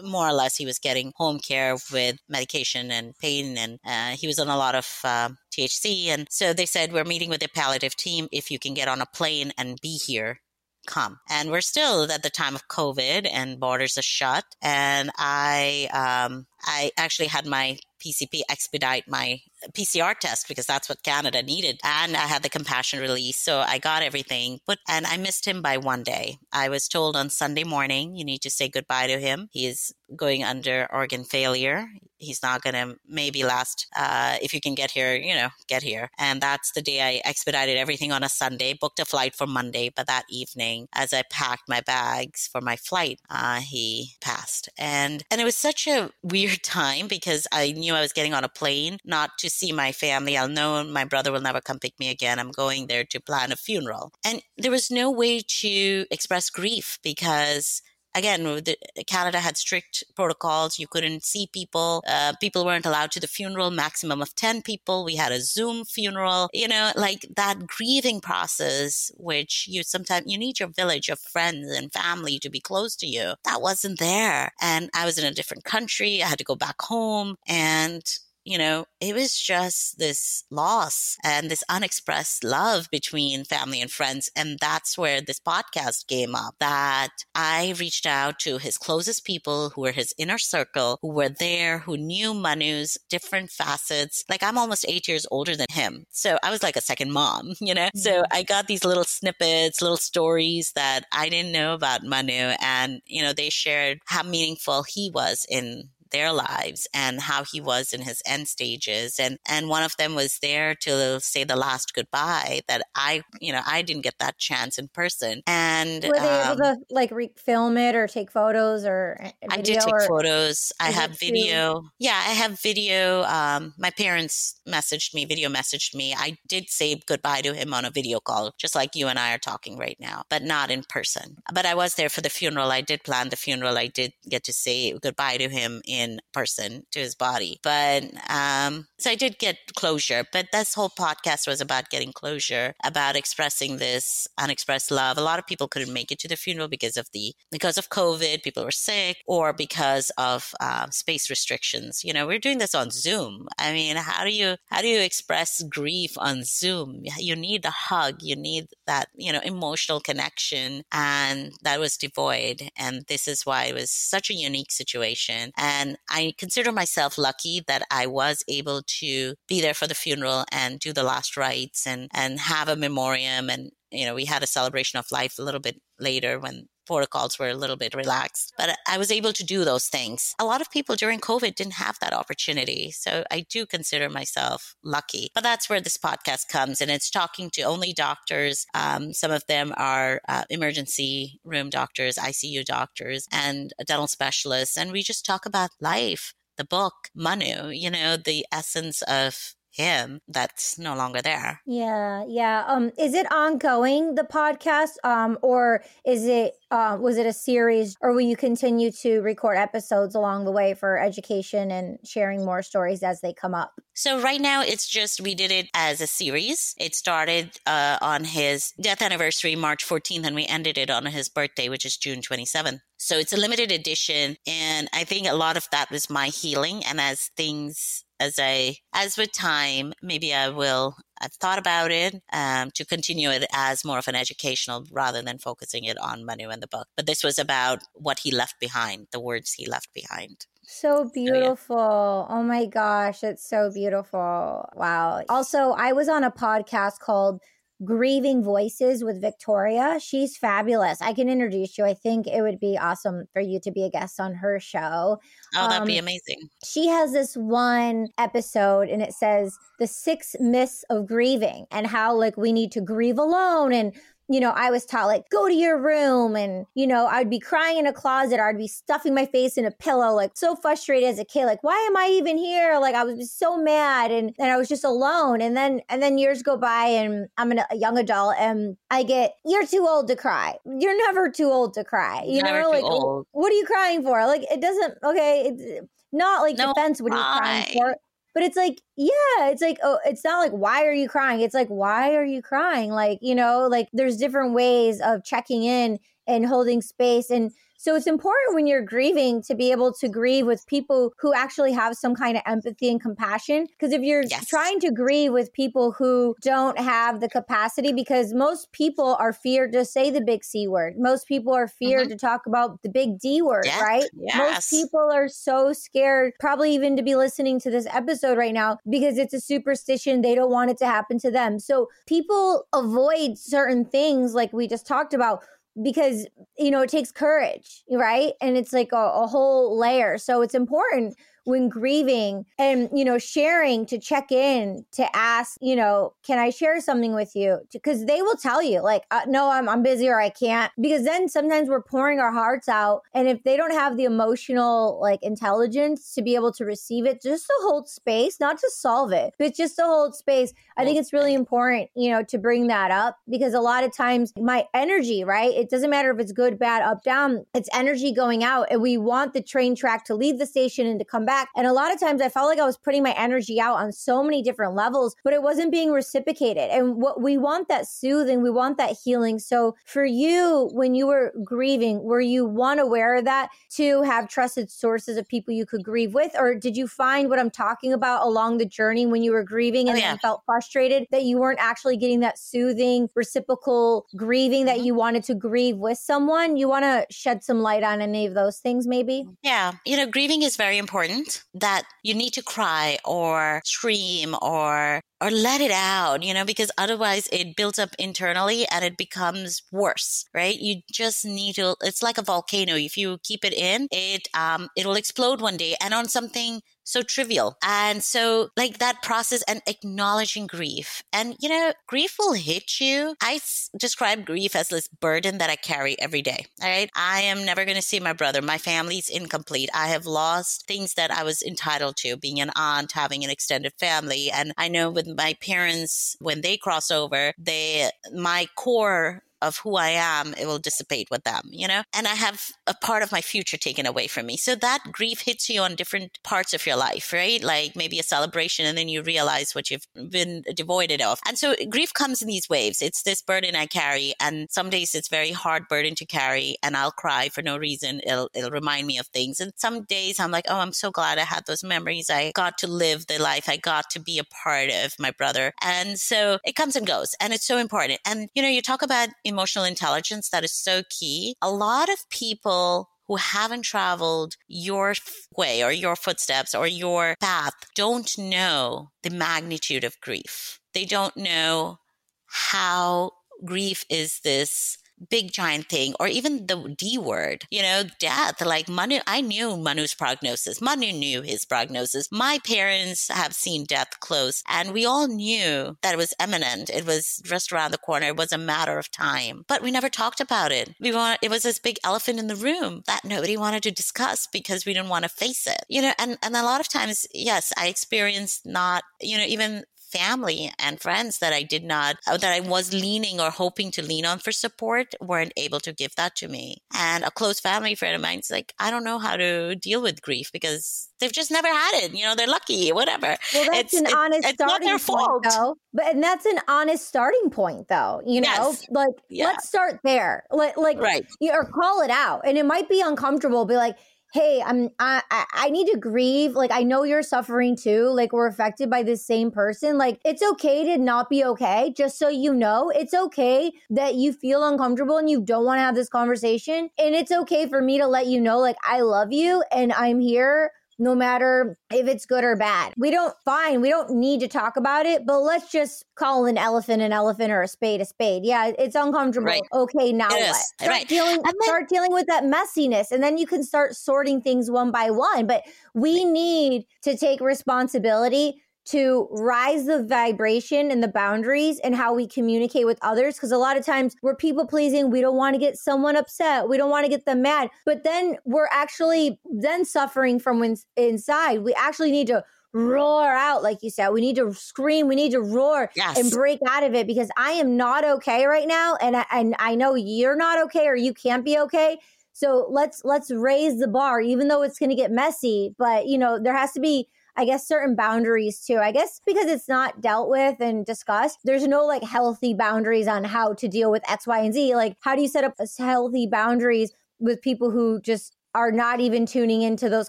[0.03, 4.27] more or less he was getting home care with medication and pain and uh, he
[4.27, 7.49] was on a lot of uh, thc and so they said we're meeting with the
[7.49, 8.29] palliative team.
[8.33, 10.41] If you can get on a plane and be here
[10.87, 11.19] come.
[11.29, 14.45] And we're still at the time of covid and borders are shut.
[14.63, 19.41] And i um, i actually had my pcp expedite my
[19.73, 21.81] PCR test because that's what Canada needed.
[21.85, 23.39] And I had the compassion release.
[23.39, 24.61] So I got everything.
[24.67, 26.39] But and I missed him by one day.
[26.53, 29.49] I was told on Sunday morning, you need to say goodbye to him.
[29.53, 31.89] He is going under organ failure.
[32.19, 33.89] He's not to maybe last.
[33.95, 36.09] Uh, if you can get here, you know, get here.
[36.19, 39.91] And that's the day I expedited everything on a Sunday, booked a flight for Monday.
[39.95, 44.69] But that evening, as I packed my bags for my flight, uh, he passed.
[44.79, 46.11] And and it was such a
[46.47, 49.93] weird time because I knew I was getting on a plane, not to see my
[49.93, 50.37] family.
[50.37, 52.39] I'll know my brother will never come pick me again.
[52.39, 54.13] I'm going there to plan a funeral.
[54.25, 57.83] And there was no way to express grief because
[58.17, 58.77] again, the,
[59.07, 60.79] Canada had strict protocols.
[60.79, 62.03] You couldn't see people.
[62.09, 65.05] Uh, people weren't allowed to the funeral, maximum of 10 people.
[65.05, 70.39] We had a Zoom funeral, you know, like that grieving process, which you sometimes, you
[70.39, 73.35] need your village of friends and family to be close to you.
[73.45, 74.53] That wasn't there.
[74.61, 76.23] And I was in a different country.
[76.23, 78.03] I had to go back home and
[78.47, 84.31] you know, it was just this loss and this unexpressed love between family and friends.
[84.37, 89.71] And that's where this podcast came up that I reached out to his closest people
[89.71, 94.25] who were his inner circle, who were there, who knew Manu's different facets.
[94.31, 96.07] Like I'm almost eight years older than him.
[96.11, 97.89] So I was like a second mom, you know?
[97.89, 97.99] Mm-hmm.
[97.99, 102.55] So I got these little snippets, little stories that I didn't know about Manu.
[102.61, 107.61] And, you know, they shared how meaningful he was in their lives and how he
[107.61, 109.19] was in his end stages.
[109.19, 113.53] And, and one of them was there to say the last goodbye that I, you
[113.53, 115.43] know, I didn't get that chance in person.
[115.47, 119.19] And were they um, able to like re- film it or take photos or
[119.51, 120.73] I did take or, photos.
[120.81, 121.81] I have video.
[121.81, 121.89] Too?
[121.99, 123.23] Yeah, I have video.
[123.25, 126.15] Um, my parents messaged me, video messaged me.
[126.15, 129.35] I did say goodbye to him on a video call, just like you and I
[129.35, 131.37] are talking right now, but not in person.
[131.53, 132.71] But I was there for the funeral.
[132.71, 133.79] I did plan the funeral.
[133.79, 137.59] I did get to say goodbye to him in person to his body.
[137.63, 140.25] But um, so I did get closure.
[140.33, 145.19] But this whole podcast was about getting closure, about expressing this unexpressed love.
[145.19, 147.91] A lot of people couldn't make it to the funeral because of the because of
[147.91, 148.43] COVID.
[148.43, 152.03] People were sick, or because of um, space restrictions.
[152.05, 153.47] You know, we're doing this on Zoom.
[153.59, 157.03] I mean, how do you how do you express grief on Zoom?
[157.19, 158.23] You need a hug.
[158.23, 162.71] You need that you know emotional connection, and that was devoid.
[162.77, 165.53] And this is why it was such a unique situation.
[165.57, 169.95] And and I consider myself lucky that I was able to be there for the
[169.95, 173.49] funeral and do the last rites and, and have a memoriam.
[173.49, 177.39] And, you know, we had a celebration of life a little bit later when protocols
[177.39, 178.55] were a little bit relaxed.
[178.57, 180.35] But I was able to do those things.
[180.39, 182.91] A lot of people during COVID didn't have that opportunity.
[182.91, 185.31] So I do consider myself lucky.
[185.35, 186.81] But that's where this podcast comes.
[186.81, 188.67] And it's talking to only doctors.
[188.75, 194.77] Um, some of them are uh, emergency room doctors, ICU doctors, and dental specialists.
[194.77, 200.21] And we just talk about life, the book, Manu, you know, the essence of him
[200.27, 201.61] that's no longer there.
[201.67, 202.65] Yeah, yeah.
[202.67, 207.97] Um, is it ongoing the podcast, um, or is it uh, was it a series,
[208.01, 212.63] or will you continue to record episodes along the way for education and sharing more
[212.63, 213.73] stories as they come up?
[213.93, 216.75] So right now it's just we did it as a series.
[216.79, 221.29] It started uh, on his death anniversary, March 14th, and we ended it on his
[221.29, 222.81] birthday, which is June 27th.
[222.97, 226.83] So it's a limited edition, and I think a lot of that was my healing.
[226.85, 230.97] And as things as I as with time, maybe I will.
[231.21, 235.39] I've thought about it um, to continue it as more of an educational rather than
[235.39, 236.89] focusing it on Manu and the book.
[236.97, 240.47] But this was about what he left behind, the words he left behind.
[240.63, 241.77] So beautiful.
[241.77, 242.39] So, yeah.
[242.39, 244.69] Oh my gosh, it's so beautiful.
[244.75, 245.23] Wow.
[245.29, 247.41] Also, I was on a podcast called
[247.85, 249.99] Grieving Voices with Victoria.
[250.01, 251.03] She's fabulous.
[251.03, 251.85] I can introduce you.
[251.85, 255.21] I think it would be awesome for you to be a guest on her show.
[255.55, 256.49] Oh, that'd um, be amazing.
[256.65, 262.15] She has this one episode and it says the six myths of grieving and how
[262.15, 263.95] like we need to grieve alone and
[264.29, 266.35] you know, I was taught like, go to your room.
[266.35, 269.57] And, you know, I'd be crying in a closet or I'd be stuffing my face
[269.57, 271.47] in a pillow, like so frustrated as a kid.
[271.47, 272.79] Like, why am I even here?
[272.81, 275.41] Like, I was so mad and, and I was just alone.
[275.41, 279.05] And then, and then years go by and I'm an, a young adult and I
[279.05, 280.57] get, you're too old to cry.
[280.65, 282.25] You're never too old to cry.
[282.27, 283.27] You never know, like, old.
[283.33, 284.27] what are you crying for?
[284.27, 285.43] Like, it doesn't, okay.
[285.47, 287.97] It's, not like no, defense what are you crying for
[288.37, 291.41] but it's like yeah it's like oh it's not like why are you crying?
[291.41, 292.91] It's like why are you crying?
[292.91, 297.95] Like you know like there's different ways of checking in and holding space and so
[297.95, 301.97] it's important when you're grieving to be able to grieve with people who actually have
[301.97, 303.67] some kind of empathy and compassion.
[303.67, 304.47] Because if you're yes.
[304.47, 309.73] trying to grieve with people who don't have the capacity, because most people are feared
[309.73, 312.11] to say the big C word, most people are feared mm-hmm.
[312.11, 313.81] to talk about the big D word, yes.
[313.81, 314.05] right?
[314.15, 314.37] Yes.
[314.37, 318.79] Most people are so scared, probably even to be listening to this episode right now,
[318.89, 320.23] because it's a superstition.
[320.23, 321.59] They don't want it to happen to them.
[321.59, 325.43] So people avoid certain things, like we just talked about
[325.83, 326.27] because
[326.59, 328.33] you know it takes courage right?
[328.41, 330.19] And it's like a, a, whole layer.
[330.19, 335.77] So it's important when grieving and you know sharing to check in to ask you
[335.77, 337.59] know can i share something with you?
[337.73, 340.73] Because they will tell you like uh, no I'm, I'm busy or i can't.
[340.81, 344.99] Because then sometimes we're pouring our hearts out and if they don't have the emotional
[345.01, 349.13] like intelligence to be able to receive it just to hold space not to solve
[349.13, 352.67] it but just to hold space i think it's really important you know to bring
[352.67, 356.33] that up because a lot of times my energy right it doesn't matter if it's
[356.33, 360.15] good bad up down it's energy going out and we want the train track to
[360.15, 361.51] leave the station and to come back back.
[361.57, 363.93] And a lot of times I felt like I was putting my energy out on
[363.93, 366.71] so many different levels, but it wasn't being reciprocated.
[366.71, 369.39] And what we want that soothing, we want that healing.
[369.39, 374.29] So for you, when you were grieving, were you one aware of that to have
[374.29, 376.33] trusted sources of people you could grieve with?
[376.39, 379.89] Or did you find what I'm talking about along the journey when you were grieving
[379.89, 380.09] and oh, yeah.
[380.13, 384.87] then felt frustrated that you weren't actually getting that soothing, reciprocal grieving that mm-hmm.
[384.87, 386.57] you wanted to grieve with someone?
[386.57, 389.27] You want to shed some light on any of those things, maybe?
[389.43, 389.73] Yeah.
[389.85, 395.31] You know, grieving is very important that you need to cry or scream or or
[395.31, 400.27] let it out, you know, because otherwise it builds up internally and it becomes worse,
[400.35, 400.59] right?
[400.59, 402.75] You just need to, it's like a volcano.
[402.75, 407.03] If you keep it in, it, um, it'll explode one day and on something so
[407.03, 407.57] trivial.
[407.63, 411.03] And so, like that process and acknowledging grief.
[411.13, 413.17] And, you know, grief will hit you.
[413.21, 416.47] I s- describe grief as this burden that I carry every day.
[416.63, 416.89] All right.
[416.95, 418.41] I am never going to see my brother.
[418.41, 419.69] My family's incomplete.
[419.75, 423.73] I have lost things that I was entitled to, being an aunt, having an extended
[423.79, 424.31] family.
[424.31, 429.77] And I know with my parents, when they cross over, they, my core of who
[429.77, 431.83] I am, it will dissipate with them, you know?
[431.95, 434.37] And I have a part of my future taken away from me.
[434.37, 437.43] So that grief hits you on different parts of your life, right?
[437.43, 441.19] Like maybe a celebration and then you realize what you've been devoided of.
[441.27, 442.83] And so grief comes in these waves.
[442.83, 444.15] It's this burden I carry.
[444.21, 448.01] And some days it's very hard burden to carry and I'll cry for no reason.
[448.07, 449.41] It'll, it'll remind me of things.
[449.41, 452.11] And some days I'm like, oh, I'm so glad I had those memories.
[452.11, 453.49] I got to live the life.
[453.49, 455.53] I got to be a part of my brother.
[455.63, 458.01] And so it comes and goes and it's so important.
[458.07, 461.35] And, you know, you talk about emotional intelligence that is so key.
[461.43, 464.95] A lot of people who haven't traveled your
[465.37, 470.59] way or your footsteps or your path don't know the magnitude of grief.
[470.75, 471.79] They don't know
[472.27, 473.13] how
[473.45, 474.79] grief is this
[475.11, 478.41] big giant thing or even the D word, you know, death.
[478.45, 480.61] Like Manu, I knew Manu's prognosis.
[480.61, 482.09] Manu knew his prognosis.
[482.11, 486.71] My parents have seen death close and we all knew that it was imminent.
[486.71, 488.09] It was just around the corner.
[488.09, 490.75] It was a matter of time, but we never talked about it.
[490.81, 494.27] We want, it was this big elephant in the room that nobody wanted to discuss
[494.27, 497.07] because we didn't want to face it, you know, and, and a lot of times,
[497.13, 502.17] yes, I experienced not, you know, even family and friends that I did not, uh,
[502.17, 505.95] that I was leaning or hoping to lean on for support weren't able to give
[505.97, 506.59] that to me.
[506.75, 510.03] And a close family friend of mine's like, I don't know how to deal with
[510.03, 511.95] grief because they've just never had it.
[511.95, 513.17] You know, they're lucky, whatever.
[513.35, 515.27] Well, that's it's, an honest it's starting point, fault.
[515.29, 515.57] though.
[515.73, 518.01] But and that's an honest starting point, though.
[518.07, 518.67] You know, yes.
[518.71, 519.25] like yeah.
[519.27, 520.25] let's start there.
[520.31, 522.23] Like, like, right, or call it out.
[522.25, 523.45] And it might be uncomfortable.
[523.45, 523.77] Be like
[524.17, 526.33] hey i'm I, I need to grieve.
[526.33, 527.89] Like i know you're suffering too.
[527.91, 529.77] Like we're affected by this same person.
[529.77, 531.75] Like it's okay to not be okay.
[531.77, 535.63] Just so you know it's okay that you feel uncomfortable and you don't want to
[535.63, 536.71] have this conversation.
[536.79, 540.01] And it's okay for me to let you know like i love you and i'm
[540.01, 542.75] here no matter if it's good or bad.
[542.77, 546.37] We don't fine, we don't need to talk about it, but let's just call an
[546.37, 548.25] elephant an elephant or a spade a spade.
[548.25, 549.27] Yeah, it's uncomfortable.
[549.27, 549.43] Right.
[549.53, 550.37] Okay, now it what?
[550.37, 550.89] Start right.
[550.89, 554.71] dealing then, start dealing with that messiness and then you can start sorting things one
[554.71, 555.27] by one.
[555.27, 561.95] But we need to take responsibility to rise the vibration and the boundaries and how
[561.95, 563.15] we communicate with others.
[563.15, 564.91] Because a lot of times we're people pleasing.
[564.91, 566.49] We don't want to get someone upset.
[566.49, 567.51] We don't want to get them mad.
[567.65, 571.43] But then we're actually then suffering from inside.
[571.43, 573.91] We actually need to roar out, like you said.
[573.91, 574.89] We need to scream.
[574.89, 575.99] We need to roar yes.
[575.99, 578.77] and break out of it because I am not okay right now.
[578.81, 581.79] And I, and I know you're not okay or you can't be okay.
[582.13, 585.55] So let's let's raise the bar, even though it's going to get messy.
[585.59, 588.59] But you know, there has to be I guess, certain boundaries too.
[588.59, 593.05] I guess because it's not dealt with and discussed, there's no like healthy boundaries on
[593.05, 594.55] how to deal with X, Y, and Z.
[594.55, 599.07] Like, how do you set up healthy boundaries with people who just are not even
[599.07, 599.89] tuning into those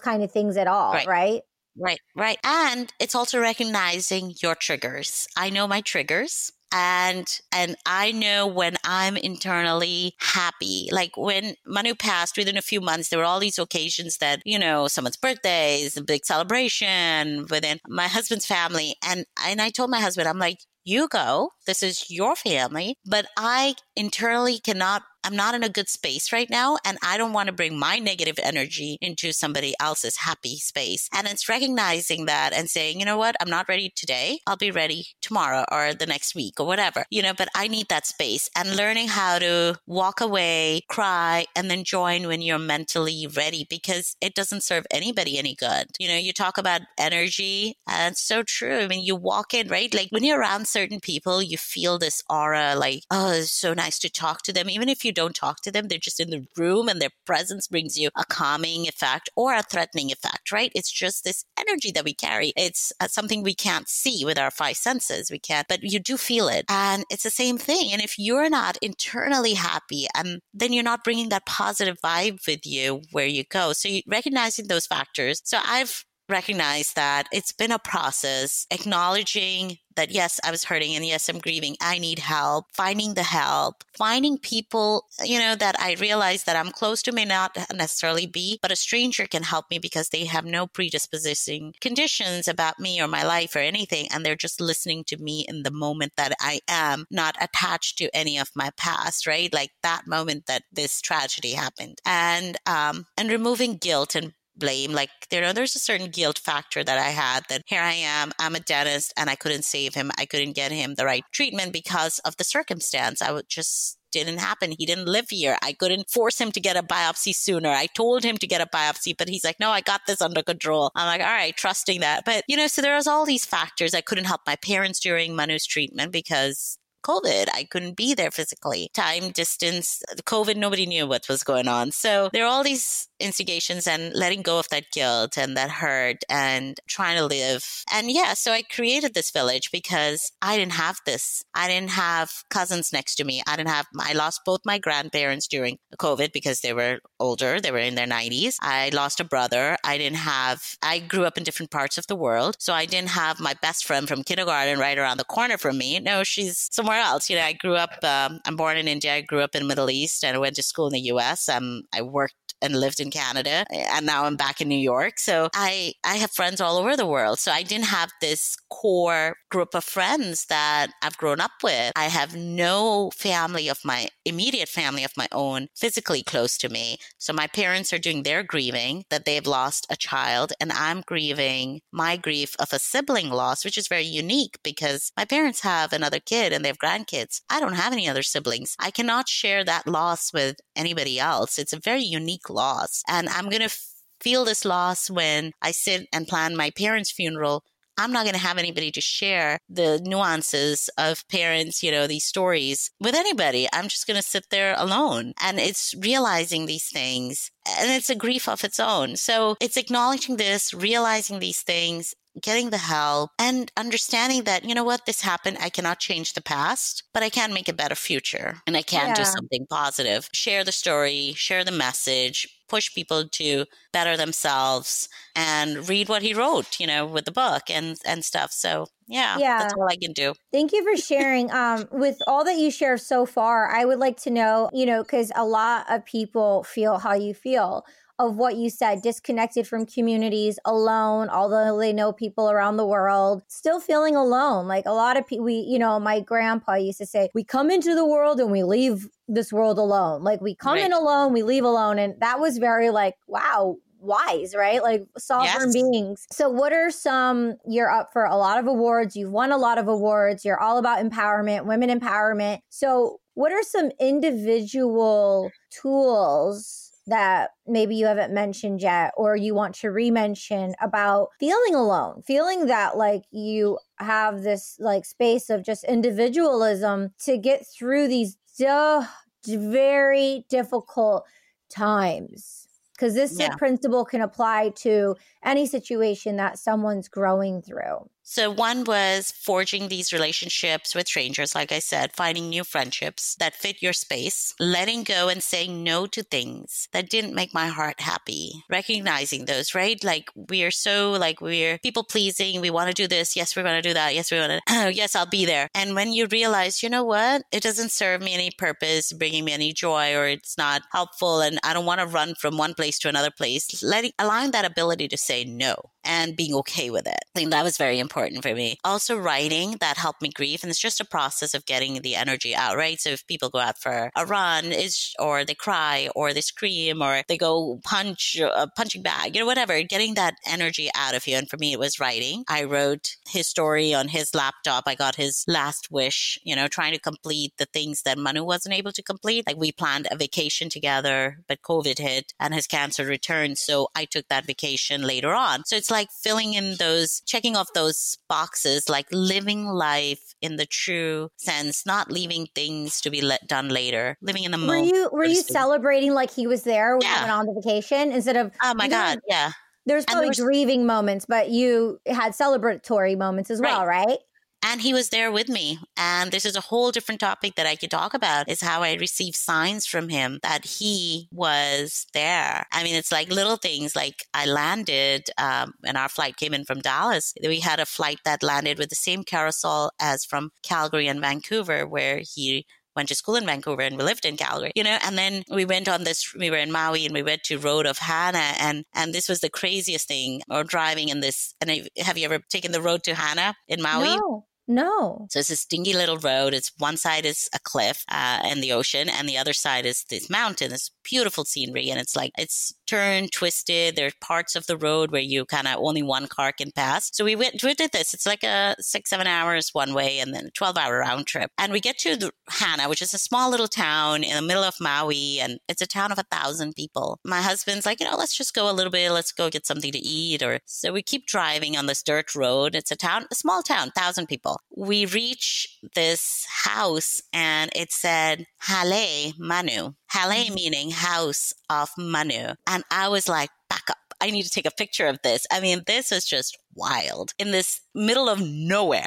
[0.00, 1.06] kind of things at all, right?
[1.06, 1.42] right?
[1.80, 2.38] Right, right.
[2.42, 5.28] And it's also recognizing your triggers.
[5.36, 10.88] I know my triggers and and I know when I'm internally happy.
[10.92, 14.58] Like when Manu passed, within a few months, there were all these occasions that you
[14.58, 19.90] know someone's birthday is a big celebration within my husband's family, and and I told
[19.90, 21.50] my husband, I'm like, you go.
[21.66, 26.48] This is your family, but I internally cannot I'm not in a good space right
[26.48, 26.78] now.
[26.86, 31.06] And I don't want to bring my negative energy into somebody else's happy space.
[31.14, 33.36] And it's recognizing that and saying, you know what?
[33.38, 34.38] I'm not ready today.
[34.46, 37.90] I'll be ready tomorrow or the next week or whatever, you know, but I need
[37.90, 43.26] that space and learning how to walk away, cry, and then join when you're mentally
[43.26, 45.88] ready because it doesn't serve anybody any good.
[45.98, 48.78] You know, you talk about energy and it's so true.
[48.78, 49.92] I mean, you walk in, right?
[49.92, 53.98] Like when you're around certain people, you feel this aura like, oh, it's so nice
[53.98, 54.70] to talk to them.
[54.70, 55.88] Even if you don't talk to them.
[55.88, 59.62] They're just in the room and their presence brings you a calming effect or a
[59.62, 60.70] threatening effect, right?
[60.76, 62.52] It's just this energy that we carry.
[62.56, 65.28] It's uh, something we can't see with our five senses.
[65.28, 66.66] We can't, but you do feel it.
[66.68, 67.92] And it's the same thing.
[67.92, 72.64] And if you're not internally happy, and then you're not bringing that positive vibe with
[72.64, 73.72] you where you go.
[73.72, 75.42] So you, recognizing those factors.
[75.44, 81.04] So I've recognized that it's been a process, acknowledging that yes, I was hurting and
[81.04, 81.76] yes, I'm grieving.
[81.80, 86.70] I need help, finding the help, finding people, you know, that I realize that I'm
[86.70, 90.44] close to may not necessarily be, but a stranger can help me because they have
[90.44, 94.06] no predisposing conditions about me or my life or anything.
[94.12, 98.14] And they're just listening to me in the moment that I am, not attached to
[98.14, 99.52] any of my past, right?
[99.52, 101.98] Like that moment that this tragedy happened.
[102.06, 104.92] And, um, and removing guilt and blame.
[104.92, 107.92] Like, you uh, know, there's a certain guilt factor that I had that here I
[107.92, 110.10] am, I'm a dentist and I couldn't save him.
[110.18, 113.22] I couldn't get him the right treatment because of the circumstance.
[113.22, 114.74] I would just didn't happen.
[114.78, 115.56] He didn't live here.
[115.62, 117.68] I couldn't force him to get a biopsy sooner.
[117.68, 120.42] I told him to get a biopsy, but he's like, no, I got this under
[120.42, 120.90] control.
[120.94, 122.24] I'm like, all right, trusting that.
[122.24, 123.94] But, you know, so there was all these factors.
[123.94, 127.46] I couldn't help my parents during Manu's treatment because COVID.
[127.54, 128.90] I couldn't be there physically.
[128.92, 131.92] Time, distance, COVID, nobody knew what was going on.
[131.92, 136.18] So there are all these instigations and letting go of that guilt and that hurt
[136.28, 137.64] and trying to live.
[137.92, 141.42] And yeah, so I created this village because I didn't have this.
[141.54, 143.42] I didn't have cousins next to me.
[143.46, 147.60] I didn't have, I lost both my grandparents during COVID because they were older.
[147.60, 148.56] They were in their 90s.
[148.60, 149.76] I lost a brother.
[149.82, 152.56] I didn't have, I grew up in different parts of the world.
[152.58, 155.98] So I didn't have my best friend from kindergarten right around the corner from me.
[156.00, 157.30] No, she's somewhere else.
[157.30, 159.14] You know, I grew up, um, I'm born in India.
[159.14, 161.48] I grew up in the Middle East and I went to school in the US.
[161.48, 165.18] Um, I worked and lived in Canada and now I'm back in New York.
[165.18, 167.38] So I I have friends all over the world.
[167.38, 171.92] So I didn't have this core group of friends that I've grown up with.
[171.96, 176.98] I have no family of my immediate family of my own physically close to me.
[177.18, 181.80] So my parents are doing their grieving that they've lost a child and I'm grieving
[181.92, 186.20] my grief of a sibling loss, which is very unique because my parents have another
[186.20, 187.40] kid and they have grandkids.
[187.48, 188.76] I don't have any other siblings.
[188.78, 191.58] I cannot share that loss with anybody else.
[191.58, 193.02] It's a very unique loss.
[193.08, 193.76] And I'm going to
[194.20, 197.64] feel this loss when I sit and plan my parents' funeral
[197.98, 202.24] I'm not going to have anybody to share the nuances of parents, you know, these
[202.24, 203.68] stories with anybody.
[203.72, 205.34] I'm just going to sit there alone.
[205.42, 209.16] And it's realizing these things and it's a grief of its own.
[209.16, 214.84] So it's acknowledging this, realizing these things, getting the help and understanding that, you know
[214.84, 215.58] what, this happened.
[215.60, 219.08] I cannot change the past, but I can make a better future and I can
[219.08, 219.14] yeah.
[219.14, 220.28] do something positive.
[220.32, 226.34] Share the story, share the message, push people to better themselves and read what he
[226.34, 228.52] wrote, you know, with the book and and stuff.
[228.52, 230.34] So yeah, yeah, that's all I can do.
[230.52, 231.50] Thank you for sharing.
[231.52, 235.02] um, with all that you share so far, I would like to know, you know,
[235.02, 237.84] because a lot of people feel how you feel
[238.18, 243.42] of what you said disconnected from communities alone although they know people around the world
[243.48, 247.06] still feeling alone like a lot of people we you know my grandpa used to
[247.06, 250.74] say we come into the world and we leave this world alone like we come
[250.74, 250.84] right.
[250.84, 254.82] in alone we leave alone and that was very like wow wise, right?
[254.82, 255.74] Like sovereign yes.
[255.74, 256.26] beings.
[256.30, 257.54] So, what are some?
[257.66, 259.16] You're up for a lot of awards.
[259.16, 260.44] You've won a lot of awards.
[260.44, 262.60] You're all about empowerment, women empowerment.
[262.68, 269.74] So, what are some individual tools that maybe you haven't mentioned yet or you want
[269.74, 275.84] to re-mention about feeling alone feeling that like you have this like space of just
[275.84, 279.04] individualism to get through these duh,
[279.46, 281.24] very difficult
[281.70, 283.54] times because this yeah.
[283.56, 290.12] principle can apply to any situation that someone's growing through so, one was forging these
[290.12, 295.30] relationships with strangers, like I said, finding new friendships that fit your space, letting go
[295.30, 300.04] and saying no to things that didn't make my heart happy, recognizing those, right?
[300.04, 302.60] Like, we are so, like, we're people pleasing.
[302.60, 303.34] We want to do this.
[303.34, 304.14] Yes, we're going to do that.
[304.14, 305.70] Yes, we want to, yes, I'll be there.
[305.74, 307.44] And when you realize, you know what?
[307.50, 311.58] It doesn't serve me any purpose, bringing me any joy, or it's not helpful, and
[311.64, 315.08] I don't want to run from one place to another place, letting, allowing that ability
[315.08, 317.18] to say no and being okay with it.
[317.34, 318.78] I think that was very important for me.
[318.84, 320.62] Also, writing that helped me grieve.
[320.62, 323.00] And it's just a process of getting the energy out, right?
[323.00, 327.02] So if people go out for a run is, or they cry or they scream
[327.02, 331.26] or they go punch a punching bag, you know, whatever, getting that energy out of
[331.26, 331.36] you.
[331.36, 332.44] And for me, it was writing.
[332.48, 334.84] I wrote his story on his laptop.
[334.86, 338.74] I got his last wish, you know, trying to complete the things that Manu wasn't
[338.74, 339.46] able to complete.
[339.46, 343.58] Like we planned a vacation together, but COVID hit and his cancer returned.
[343.58, 345.64] So I took that vacation later on.
[345.64, 350.56] So it's like, like filling in those, checking off those boxes, like living life in
[350.56, 354.90] the true sense, not leaving things to be let done later, living in the moment.
[354.90, 357.20] Were you were you celebrating like he was there when yeah.
[357.20, 358.52] went on the vacation instead of?
[358.62, 359.52] Oh my god, yeah.
[359.86, 364.18] There's probably there was, grieving moments, but you had celebratory moments as well, right?
[364.62, 367.76] And he was there with me and this is a whole different topic that i
[367.76, 372.82] could talk about is how i received signs from him that he was there i
[372.82, 376.80] mean it's like little things like i landed um, and our flight came in from
[376.80, 381.20] dallas we had a flight that landed with the same carousel as from calgary and
[381.20, 382.66] vancouver where he
[382.98, 385.64] went to school in Vancouver and we lived in Calgary, you know, and then we
[385.64, 388.84] went on this, we were in Maui and we went to Road of Hana and,
[388.92, 391.54] and this was the craziest thing or driving in this.
[391.60, 394.16] And have you ever taken the road to Hana in Maui?
[394.16, 394.47] No.
[394.70, 395.26] No.
[395.30, 396.52] So it's a stinky little road.
[396.52, 400.04] It's one side is a cliff uh, and the ocean, and the other side is
[400.10, 400.70] this mountain.
[400.70, 403.96] This beautiful scenery, and it's like it's turned, twisted.
[403.96, 407.08] There's parts of the road where you kind of only one car can pass.
[407.14, 408.12] So we went, we did this.
[408.12, 411.50] It's like a six, seven hours one way, and then a twelve hour round trip.
[411.56, 414.74] And we get to Hana, which is a small little town in the middle of
[414.82, 417.20] Maui, and it's a town of a thousand people.
[417.24, 419.10] My husband's like, you know, let's just go a little bit.
[419.12, 422.74] Let's go get something to eat, or so we keep driving on this dirt road.
[422.74, 428.46] It's a town, a small town, thousand people we reach this house and it said
[428.62, 429.94] Hale Manu.
[430.12, 430.54] Hale mm-hmm.
[430.54, 432.54] meaning house of Manu.
[432.66, 433.96] And I was like, back up.
[434.20, 435.46] I need to take a picture of this.
[435.50, 439.06] I mean, this is just wild in this middle of nowhere.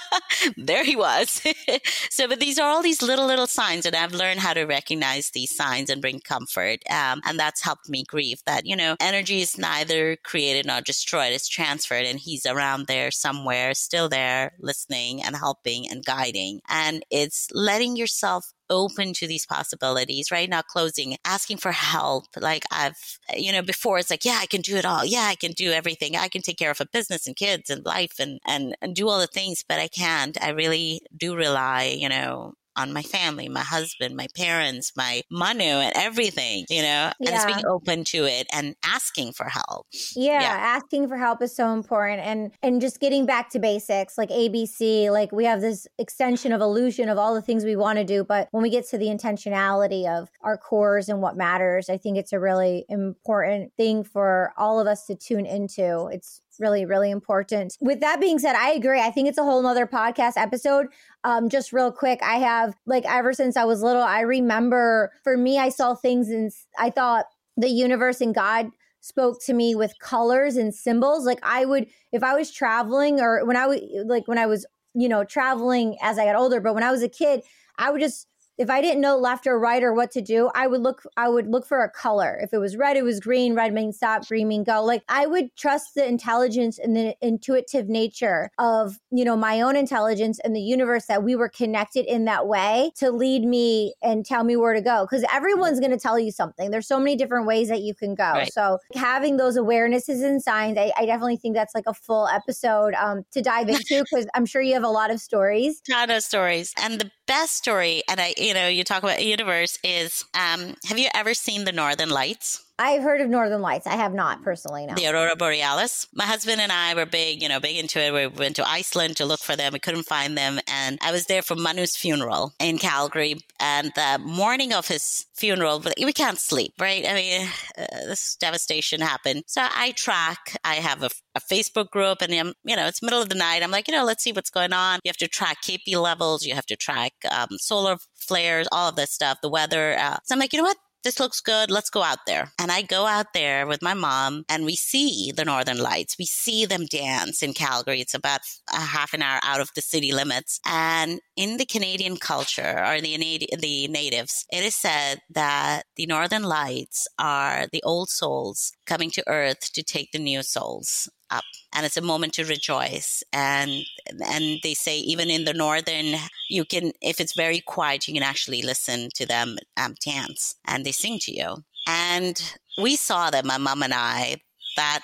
[0.56, 1.42] there he was.
[2.10, 5.30] so, but these are all these little, little signs, and I've learned how to recognize
[5.30, 6.80] these signs and bring comfort.
[6.90, 11.32] Um, and that's helped me grieve that, you know, energy is neither created nor destroyed,
[11.32, 16.60] it's transferred, and he's around there somewhere, still there, listening and helping and guiding.
[16.68, 20.48] And it's letting yourself open to these possibilities, right?
[20.48, 22.24] Not closing, asking for help.
[22.36, 25.04] Like I've, you know, before it's like, yeah, I can do it all.
[25.04, 26.16] Yeah, I can do everything.
[26.16, 29.08] I can take care of a business and kids and life and, and, and do
[29.08, 30.40] all the things, but I can't.
[30.42, 35.64] I really do rely, you know, on my family, my husband, my parents, my manu,
[35.64, 39.86] and everything, you know, and it's being open to it and asking for help.
[40.14, 42.20] Yeah, yeah, asking for help is so important.
[42.20, 46.60] And and just getting back to basics, like ABC, like we have this extension of
[46.60, 48.24] illusion of all the things we want to do.
[48.24, 52.18] But when we get to the intentionality of our cores and what matters, I think
[52.18, 56.08] it's a really important thing for all of us to tune into.
[56.12, 57.76] It's really, really important.
[57.80, 59.00] With that being said, I agree.
[59.00, 60.86] I think it's a whole nother podcast episode.
[61.24, 65.36] Um, just real quick, I have like ever since I was little, I remember for
[65.36, 67.26] me, I saw things and I thought
[67.56, 68.68] the universe and God
[69.00, 71.24] spoke to me with colors and symbols.
[71.24, 74.66] Like I would, if I was traveling or when I was like when I was,
[74.94, 77.42] you know, traveling as I got older, but when I was a kid,
[77.78, 78.26] I would just
[78.58, 81.28] if I didn't know left or right or what to do, I would look I
[81.28, 82.38] would look for a color.
[82.42, 84.82] If it was red, it was green, red means stop, green means go.
[84.82, 89.76] Like I would trust the intelligence and the intuitive nature of, you know, my own
[89.76, 94.24] intelligence and the universe that we were connected in that way to lead me and
[94.24, 96.70] tell me where to go cuz everyone's going to tell you something.
[96.70, 98.24] There's so many different ways that you can go.
[98.24, 98.52] Right.
[98.52, 102.94] So having those awarenesses and signs, I, I, definitely think that's like a full episode
[102.94, 105.80] um, to dive into because I'm sure you have a lot of stories.
[105.88, 106.72] A Ton of stories.
[106.80, 110.98] And the best story, and I, you know, you talk about universe is, um, have
[110.98, 112.65] you ever seen the Northern Lights?
[112.78, 113.86] I've heard of Northern Lights.
[113.86, 114.84] I have not personally.
[114.84, 114.94] No.
[114.94, 116.06] The Aurora Borealis.
[116.14, 118.12] My husband and I were big, you know, big into it.
[118.12, 119.72] We went to Iceland to look for them.
[119.72, 120.60] We couldn't find them.
[120.68, 123.36] And I was there for Manu's funeral in Calgary.
[123.58, 127.06] And the morning of his funeral, we can't sleep, right?
[127.08, 127.48] I mean,
[127.78, 129.44] uh, this devastation happened.
[129.46, 133.22] So I track, I have a, a Facebook group and, I'm, you know, it's middle
[133.22, 133.62] of the night.
[133.62, 135.00] I'm like, you know, let's see what's going on.
[135.02, 136.44] You have to track KP levels.
[136.44, 139.96] You have to track um, solar flares, all of this stuff, the weather.
[139.98, 140.76] Uh, so I'm like, you know what?
[141.04, 141.70] This looks good.
[141.70, 142.50] Let's go out there.
[142.58, 146.16] And I go out there with my mom and we see the Northern Lights.
[146.18, 148.00] We see them dance in Calgary.
[148.00, 148.40] It's about
[148.72, 150.58] a half an hour out of the city limits.
[150.66, 153.16] And in the Canadian culture or the,
[153.58, 159.24] the natives, it is said that the Northern Lights are the old souls coming to
[159.28, 163.84] earth to take the new souls up and it's a moment to rejoice and
[164.26, 166.14] and they say even in the northern
[166.48, 170.84] you can if it's very quiet you can actually listen to them um, dance and
[170.84, 171.56] they sing to you.
[171.88, 172.40] And
[172.82, 174.36] we saw them my mom and i
[174.76, 175.00] that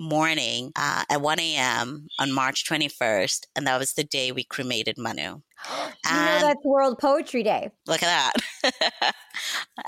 [0.00, 4.96] morning uh, at 1 a.m on march 21st and that was the day we cremated
[4.98, 5.40] manu.
[6.10, 7.70] You know that's world poetry day.
[7.86, 8.32] Look at
[8.64, 9.12] that.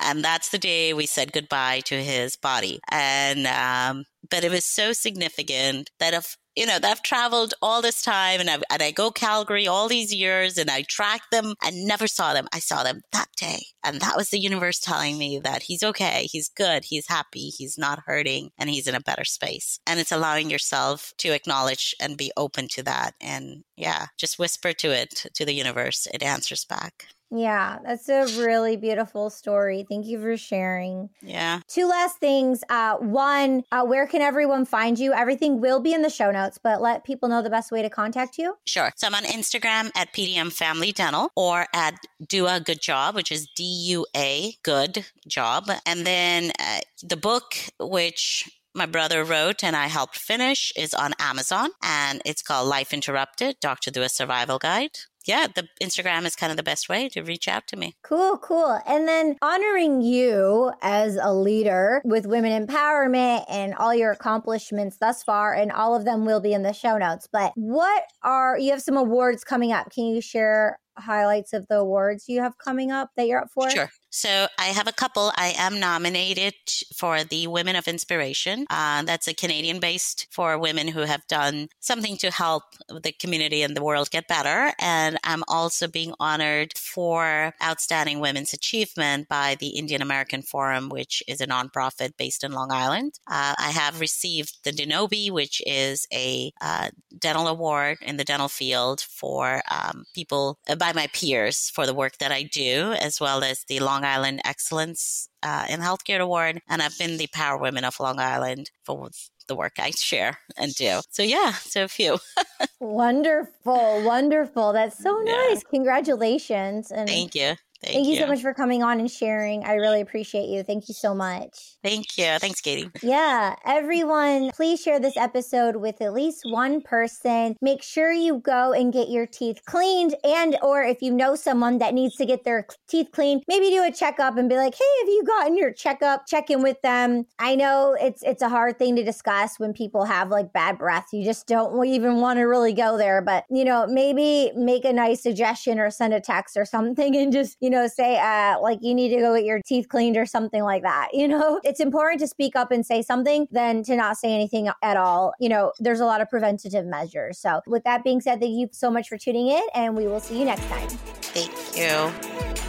[0.00, 2.80] And that's the day we said goodbye to his body.
[2.90, 8.02] And um, but it was so significant that if you know, I've traveled all this
[8.02, 11.86] time and, i and I go Calgary all these years and I track them and
[11.86, 12.46] never saw them.
[12.52, 13.60] I saw them that day.
[13.84, 17.78] And that was the universe telling me that he's okay, he's good, he's happy, he's
[17.78, 19.80] not hurting, and he's in a better space.
[19.86, 23.14] And it's allowing yourself to acknowledge and be open to that.
[23.20, 26.06] And yeah, just whisper to it, to the universe.
[26.12, 27.06] It answers back.
[27.34, 29.86] Yeah, that's a really beautiful story.
[29.88, 31.08] Thank you for sharing.
[31.22, 31.60] Yeah.
[31.66, 32.62] Two last things.
[32.68, 35.14] Uh, one, uh, where can everyone find you?
[35.14, 37.88] Everything will be in the show notes, but let people know the best way to
[37.88, 38.56] contact you.
[38.66, 38.92] Sure.
[38.96, 41.94] So I'm on Instagram at PDM Family Dental or at
[42.28, 45.70] Dua Good Job, which is D U A Good Job.
[45.86, 51.14] And then uh, the book, which my brother wrote and I helped finish is on
[51.18, 53.90] Amazon and it's called Life Interrupted, Dr.
[53.90, 57.66] Dua Survival Guide yeah, the Instagram is kind of the best way to reach out
[57.68, 57.94] to me.
[58.02, 58.80] Cool, cool.
[58.86, 65.22] And then honoring you as a leader with women empowerment and all your accomplishments thus
[65.22, 67.28] far, and all of them will be in the show notes.
[67.30, 69.90] But what are you have some awards coming up?
[69.90, 73.70] Can you share highlights of the awards you have coming up that you're up for?
[73.70, 73.90] Sure.
[74.14, 75.32] So I have a couple.
[75.36, 76.52] I am nominated
[76.94, 78.66] for the Women of Inspiration.
[78.68, 83.62] Uh, that's a Canadian based for women who have done something to help the community
[83.62, 84.74] and the world get better.
[84.78, 91.22] And I'm also being honored for outstanding women's achievement by the Indian American Forum, which
[91.26, 93.18] is a nonprofit based in Long Island.
[93.26, 98.48] Uh, I have received the Denobi, which is a uh, dental award in the dental
[98.48, 103.18] field for um, people uh, by my peers for the work that I do, as
[103.18, 107.28] well as the Long Long Island Excellence uh, in Healthcare Award, and I've been the
[107.28, 109.10] Power Women of Long Island for
[109.48, 111.00] the work I share and do.
[111.10, 112.18] So yeah, so a few.
[112.80, 114.72] wonderful, wonderful.
[114.72, 115.62] That's so nice.
[115.62, 115.70] Yeah.
[115.70, 116.90] Congratulations.
[116.90, 117.54] And Thank you.
[117.82, 118.12] Thank, Thank you.
[118.12, 118.20] you.
[118.20, 119.64] so much for coming on and sharing.
[119.64, 120.62] I really appreciate you.
[120.62, 121.76] Thank you so much.
[121.82, 122.38] Thank you.
[122.38, 122.90] Thanks, Katie.
[123.02, 123.56] Yeah.
[123.64, 127.56] Everyone, please share this episode with at least one person.
[127.60, 131.78] Make sure you go and get your teeth cleaned and or if you know someone
[131.78, 134.84] that needs to get their teeth cleaned, maybe do a checkup and be like, "Hey,
[135.00, 136.26] have you gotten your checkup?
[136.26, 140.04] Check in with them." I know it's it's a hard thing to discuss when people
[140.04, 141.08] have like bad breath.
[141.12, 144.92] You just don't even want to really go there, but you know, maybe make a
[144.92, 148.78] nice suggestion or send a text or something and just, you know, say uh like
[148.82, 151.08] you need to go get your teeth cleaned or something like that.
[151.12, 154.70] You know, it's important to speak up and say something than to not say anything
[154.82, 155.34] at all.
[155.40, 157.38] You know, there's a lot of preventative measures.
[157.38, 160.20] So, with that being said, thank you so much for tuning in, and we will
[160.20, 160.88] see you next time.
[160.88, 162.10] Thank you.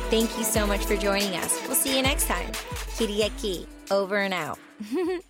[0.09, 1.61] Thank you so much for joining us.
[1.67, 2.51] We'll see you next time.
[2.97, 4.59] Kitty Key, over and out.